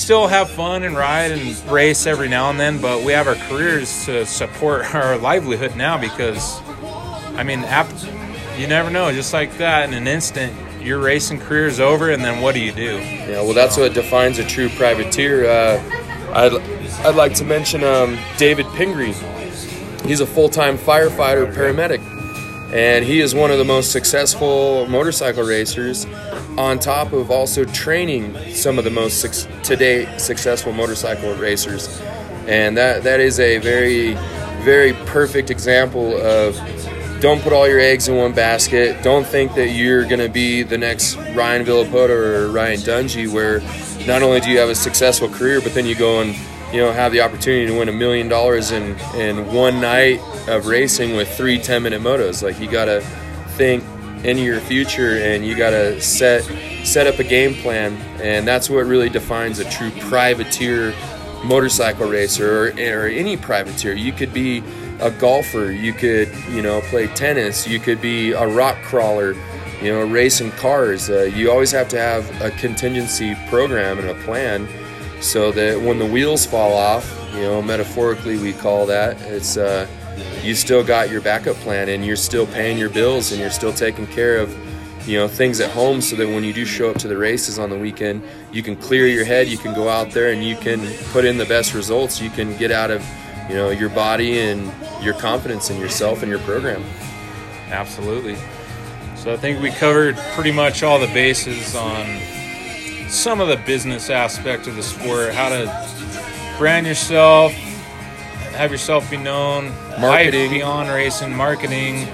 still 0.00 0.26
have 0.26 0.48
fun 0.48 0.82
and 0.82 0.96
ride 0.96 1.30
and 1.30 1.70
race 1.70 2.06
every 2.06 2.28
now 2.28 2.50
and 2.50 2.58
then. 2.58 2.80
But 2.80 3.04
we 3.04 3.12
have 3.12 3.28
our 3.28 3.34
careers 3.34 4.06
to 4.06 4.24
support 4.26 4.94
our 4.94 5.18
livelihood 5.18 5.76
now 5.76 5.98
because, 5.98 6.60
I 7.36 7.42
mean, 7.44 7.60
you 8.58 8.66
never 8.66 8.90
know. 8.90 9.12
Just 9.12 9.32
like 9.32 9.56
that, 9.58 9.88
in 9.88 9.94
an 9.94 10.08
instant, 10.08 10.52
your 10.80 10.98
racing 10.98 11.40
career 11.40 11.66
is 11.66 11.78
over, 11.78 12.10
and 12.10 12.24
then 12.24 12.40
what 12.40 12.54
do 12.54 12.60
you 12.60 12.72
do? 12.72 12.98
Yeah, 12.98 13.42
well, 13.42 13.52
that's 13.52 13.76
what 13.76 13.92
defines 13.92 14.38
a 14.38 14.44
true 14.44 14.70
privateer. 14.70 15.46
Uh, 15.46 15.82
I'd, 16.32 16.54
I'd 17.06 17.14
like 17.14 17.34
to 17.34 17.44
mention 17.44 17.84
um, 17.84 18.18
David 18.38 18.66
Pingree. 18.74 19.14
He's 20.06 20.20
a 20.20 20.26
full 20.26 20.48
time 20.48 20.78
firefighter 20.78 21.52
paramedic, 21.52 22.00
and 22.72 23.04
he 23.04 23.20
is 23.20 23.34
one 23.34 23.50
of 23.50 23.58
the 23.58 23.64
most 23.64 23.92
successful 23.92 24.86
motorcycle 24.86 25.42
racers, 25.42 26.06
on 26.56 26.78
top 26.78 27.12
of 27.12 27.30
also 27.30 27.64
training 27.64 28.36
some 28.54 28.78
of 28.78 28.84
the 28.84 28.90
most 28.90 29.20
suc 29.20 29.62
today 29.62 30.06
successful 30.18 30.72
motorcycle 30.72 31.34
racers. 31.34 32.00
And 32.46 32.76
that, 32.76 33.02
that 33.04 33.20
is 33.20 33.40
a 33.40 33.58
very, 33.58 34.14
very 34.62 34.92
perfect 35.06 35.50
example 35.50 36.16
of 36.20 36.56
don't 37.20 37.42
put 37.42 37.52
all 37.52 37.68
your 37.68 37.80
eggs 37.80 38.08
in 38.08 38.16
one 38.16 38.32
basket. 38.32 39.02
Don't 39.02 39.26
think 39.26 39.54
that 39.54 39.68
you're 39.68 40.04
going 40.04 40.20
to 40.20 40.28
be 40.28 40.62
the 40.62 40.78
next 40.78 41.16
Ryan 41.34 41.64
Villopoto 41.64 42.10
or 42.10 42.48
Ryan 42.48 42.78
Dungey, 42.78 43.30
where 43.30 43.60
not 44.06 44.22
only 44.22 44.40
do 44.40 44.50
you 44.50 44.58
have 44.58 44.70
a 44.70 44.74
successful 44.74 45.28
career, 45.28 45.60
but 45.60 45.74
then 45.74 45.84
you 45.84 45.94
go 45.94 46.22
and 46.22 46.34
you 46.72 46.80
know 46.80 46.92
have 46.92 47.12
the 47.12 47.20
opportunity 47.20 47.66
to 47.66 47.78
win 47.78 47.88
a 47.88 47.92
million 47.92 48.28
dollars 48.28 48.70
in 48.70 48.98
in 49.16 49.52
one 49.52 49.80
night 49.80 50.20
of 50.48 50.66
racing 50.66 51.16
with 51.16 51.28
three 51.36 51.58
10 51.58 51.82
minute 51.82 52.00
motos. 52.00 52.42
Like 52.42 52.60
you 52.60 52.70
got 52.70 52.86
to 52.86 53.00
think 53.56 53.84
into 54.24 54.42
your 54.42 54.60
future, 54.60 55.18
and 55.18 55.44
you 55.44 55.56
got 55.56 55.70
to 55.70 56.00
set 56.00 56.44
set 56.84 57.06
up 57.06 57.18
a 57.18 57.24
game 57.24 57.54
plan, 57.54 57.96
and 58.20 58.46
that's 58.46 58.70
what 58.70 58.86
really 58.86 59.08
defines 59.08 59.58
a 59.58 59.70
true 59.70 59.90
privateer 60.08 60.94
motorcycle 61.44 62.08
racer 62.08 62.66
or, 62.66 62.68
or 62.68 63.06
any 63.08 63.36
privateer. 63.36 63.94
You 63.94 64.12
could 64.12 64.32
be 64.32 64.62
a 65.00 65.10
golfer, 65.10 65.70
you 65.70 65.92
could 65.92 66.28
you 66.50 66.62
know 66.62 66.80
play 66.82 67.06
tennis, 67.08 67.66
you 67.66 67.80
could 67.80 68.00
be 68.00 68.32
a 68.32 68.46
rock 68.46 68.76
crawler, 68.82 69.32
you 69.82 69.90
know 69.90 70.06
racing 70.06 70.50
cars. 70.52 71.10
Uh, 71.10 71.22
you 71.22 71.50
always 71.50 71.70
have 71.72 71.88
to 71.88 71.98
have 71.98 72.42
a 72.42 72.50
contingency 72.52 73.34
program 73.48 73.98
and 73.98 74.08
a 74.08 74.14
plan 74.22 74.68
so 75.20 75.52
that 75.52 75.80
when 75.80 75.98
the 75.98 76.06
wheels 76.06 76.46
fall 76.46 76.74
off, 76.74 77.08
you 77.34 77.42
know 77.42 77.62
metaphorically 77.62 78.38
we 78.38 78.52
call 78.52 78.86
that 78.86 79.20
it's. 79.22 79.56
Uh, 79.56 79.86
you 80.42 80.54
still 80.54 80.82
got 80.82 81.10
your 81.10 81.20
backup 81.20 81.56
plan 81.56 81.88
and 81.88 82.04
you're 82.04 82.16
still 82.16 82.46
paying 82.46 82.78
your 82.78 82.88
bills 82.88 83.30
and 83.30 83.40
you're 83.40 83.50
still 83.50 83.72
taking 83.72 84.06
care 84.06 84.38
of 84.38 84.50
you 85.06 85.18
know 85.18 85.28
things 85.28 85.60
at 85.60 85.70
home 85.70 86.00
so 86.00 86.16
that 86.16 86.26
when 86.26 86.44
you 86.44 86.52
do 86.52 86.64
show 86.64 86.90
up 86.90 86.98
to 86.98 87.08
the 87.08 87.16
races 87.16 87.58
on 87.58 87.70
the 87.70 87.78
weekend 87.78 88.22
you 88.52 88.62
can 88.62 88.76
clear 88.76 89.06
your 89.06 89.24
head 89.24 89.48
you 89.48 89.58
can 89.58 89.74
go 89.74 89.88
out 89.88 90.10
there 90.10 90.32
and 90.32 90.44
you 90.44 90.56
can 90.56 90.80
put 91.12 91.24
in 91.24 91.38
the 91.38 91.44
best 91.46 91.74
results 91.74 92.20
you 92.20 92.30
can 92.30 92.56
get 92.56 92.70
out 92.70 92.90
of 92.90 93.04
you 93.48 93.54
know 93.54 93.70
your 93.70 93.88
body 93.90 94.40
and 94.40 94.70
your 95.02 95.14
confidence 95.14 95.70
in 95.70 95.80
yourself 95.80 96.22
and 96.22 96.30
your 96.30 96.40
program 96.40 96.84
absolutely 97.70 98.36
so 99.16 99.32
i 99.32 99.36
think 99.36 99.60
we 99.62 99.70
covered 99.70 100.16
pretty 100.34 100.52
much 100.52 100.82
all 100.82 100.98
the 100.98 101.12
bases 101.14 101.74
on 101.74 102.06
some 103.10 103.40
of 103.40 103.48
the 103.48 103.56
business 103.58 104.08
aspect 104.08 104.66
of 104.66 104.76
the 104.76 104.82
sport 104.82 105.34
how 105.34 105.48
to 105.48 106.56
brand 106.58 106.86
yourself 106.86 107.52
have 108.52 108.70
yourself 108.70 109.10
be 109.10 109.16
known 109.16 109.72
Marketing. 109.98 110.50
beyond 110.50 110.90
racing 110.90 111.34
marketing. 111.34 112.06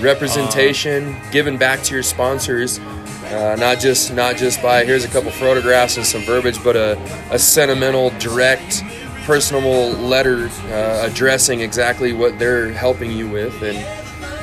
Representation, 0.00 1.14
giving 1.30 1.58
back 1.58 1.82
to 1.82 1.92
your 1.92 2.02
sponsors, 2.02 2.78
uh, 2.78 3.54
not 3.58 3.78
just 3.80 4.14
not 4.14 4.36
just 4.36 4.62
by 4.62 4.82
here's 4.84 5.04
a 5.04 5.08
couple 5.08 5.30
photographs 5.30 5.98
and 5.98 6.06
some 6.06 6.22
verbiage, 6.22 6.62
but 6.64 6.74
a, 6.74 6.98
a 7.30 7.38
sentimental, 7.38 8.08
direct, 8.18 8.82
personal 9.24 9.90
letter 9.90 10.48
uh, 10.72 11.06
addressing 11.06 11.60
exactly 11.60 12.14
what 12.14 12.38
they're 12.38 12.72
helping 12.72 13.10
you 13.10 13.28
with, 13.28 13.62
and 13.62 13.76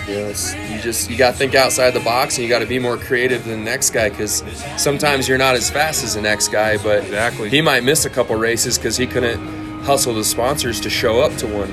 you 0.08 0.16
know, 0.16 0.28
it's, 0.28 0.54
you 0.56 0.80
just 0.82 1.10
you 1.10 1.18
got 1.18 1.32
to 1.32 1.38
think 1.38 1.54
outside 1.56 1.92
the 1.92 2.00
box, 2.00 2.38
and 2.38 2.44
you 2.44 2.50
got 2.50 2.60
to 2.60 2.66
be 2.66 2.80
more 2.80 2.98
creative 2.98 3.44
than 3.44 3.60
the 3.60 3.66
next 3.72 3.90
guy 3.92 4.10
because 4.10 4.44
sometimes 4.78 5.28
you're 5.28 5.38
not 5.38 5.56
as 5.56 5.70
fast 5.70 6.04
as 6.04 6.16
the 6.16 6.22
next 6.22 6.48
guy, 6.50 6.78
but 6.78 7.04
Exactly. 7.04 7.50
he 7.50 7.62
might 7.62 7.84
miss 7.84 8.06
a 8.06 8.10
couple 8.10 8.36
races 8.36 8.78
because 8.78 8.96
he 8.98 9.06
couldn't 9.08 9.38
hustle 9.84 10.14
the 10.14 10.24
sponsors 10.24 10.80
to 10.82 10.90
show 10.90 11.20
up 11.22 11.36
to 11.38 11.48
one. 11.48 11.70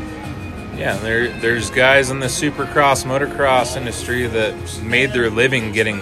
Yeah, 0.78 0.96
there 0.98 1.28
there's 1.40 1.70
guys 1.70 2.10
in 2.10 2.18
the 2.18 2.26
supercross, 2.26 3.04
motocross 3.04 3.76
industry 3.76 4.26
that 4.26 4.82
made 4.82 5.12
their 5.12 5.30
living 5.30 5.70
getting 5.72 6.00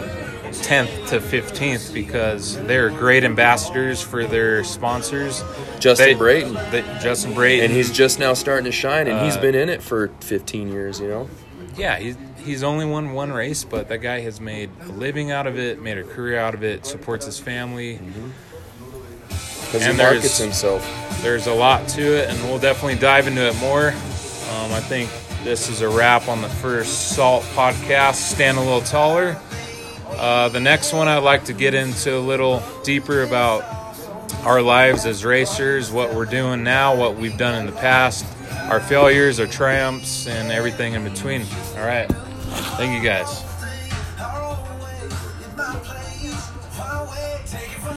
10th 0.53 1.09
to 1.09 1.19
15th 1.21 1.93
because 1.95 2.57
they're 2.65 2.91
great 2.91 3.25
ambassadors 3.25 4.01
for 4.03 4.27
their 4.27 4.63
sponsors. 4.65 5.43
Justin 5.79 6.09
They- 6.09 6.15
Brayton. 6.15 6.55
they- 6.71 6.83
Justin 7.03 7.35
Brayton. 7.35 7.67
and 7.67 7.75
he's 7.75 7.91
just 7.91 8.19
now 8.19 8.33
starting 8.35 8.65
to 8.67 8.73
shine 8.73 9.09
and 9.09 9.25
he's 9.25 9.37
uh, 9.37 9.41
been 9.41 9.55
in 9.55 9.69
it 9.69 9.83
for 9.83 10.09
15 10.21 10.71
years 10.71 11.01
you 11.01 11.09
know 11.09 11.29
yeah, 11.77 11.99
he's 11.99 12.17
he's 12.45 12.63
only 12.63 12.85
won 12.85 13.13
one 13.13 13.33
race, 13.33 13.65
but 13.65 13.89
that 13.89 13.99
guy 13.99 14.21
has 14.21 14.41
made 14.41 14.71
a 14.83 14.89
living 14.89 15.31
out 15.31 15.47
of 15.47 15.59
it, 15.59 15.81
made 15.81 15.99
a 15.99 16.05
career 16.05 16.39
out 16.39 16.55
of 16.55 16.63
it, 16.63 16.87
supports 16.87 17.27
his 17.27 17.39
family. 17.39 17.99
because 19.29 19.83
he 19.83 19.89
And 19.89 19.99
markets 19.99 20.39
himself 20.39 21.23
There's 21.23 21.47
a 21.47 21.55
lot 21.55 21.89
to 21.91 22.03
it, 22.03 22.29
and 22.29 22.43
we'll 22.45 22.59
definitely 22.59 22.99
dive 22.99 23.27
into 23.27 23.47
it 23.47 23.57
more. 23.59 23.89
Um, 23.89 24.73
I 24.73 24.81
think 24.81 25.09
this 25.45 25.69
is 25.69 25.81
a 25.81 25.89
wrap 25.89 26.29
on 26.29 26.43
the 26.43 26.49
first 26.49 27.15
Salt 27.17 27.43
podcast, 27.55 28.15
Stand 28.15 28.59
a 28.59 28.61
Little 28.61 28.81
Taller. 28.81 29.37
Uh, 30.11 30.49
the 30.51 30.61
next 30.61 30.93
one, 30.93 31.09
I'd 31.09 31.19
like 31.19 31.45
to 31.47 31.53
get 31.53 31.75
into 31.75 32.17
a 32.17 32.21
little 32.21 32.63
deeper 32.85 33.23
about 33.23 33.65
our 34.45 34.61
lives 34.61 35.07
as 35.07 35.25
racers, 35.25 35.91
what 35.91 36.15
we're 36.15 36.27
doing 36.27 36.63
now, 36.65 36.95
what 36.95 37.17
we've 37.17 37.39
done 37.39 37.55
in 37.59 37.67
the 37.67 37.73
past, 37.81 38.27
our 38.71 38.81
failures, 38.81 39.41
our 39.41 39.47
triumphs, 39.47 40.27
and 40.27 40.51
everything 40.53 40.95
in 40.95 41.05
between. 41.05 41.43
All 41.77 41.87
right. 41.87 42.09
Thank 42.77 42.93
you 42.93 43.07
guys. 43.07 43.52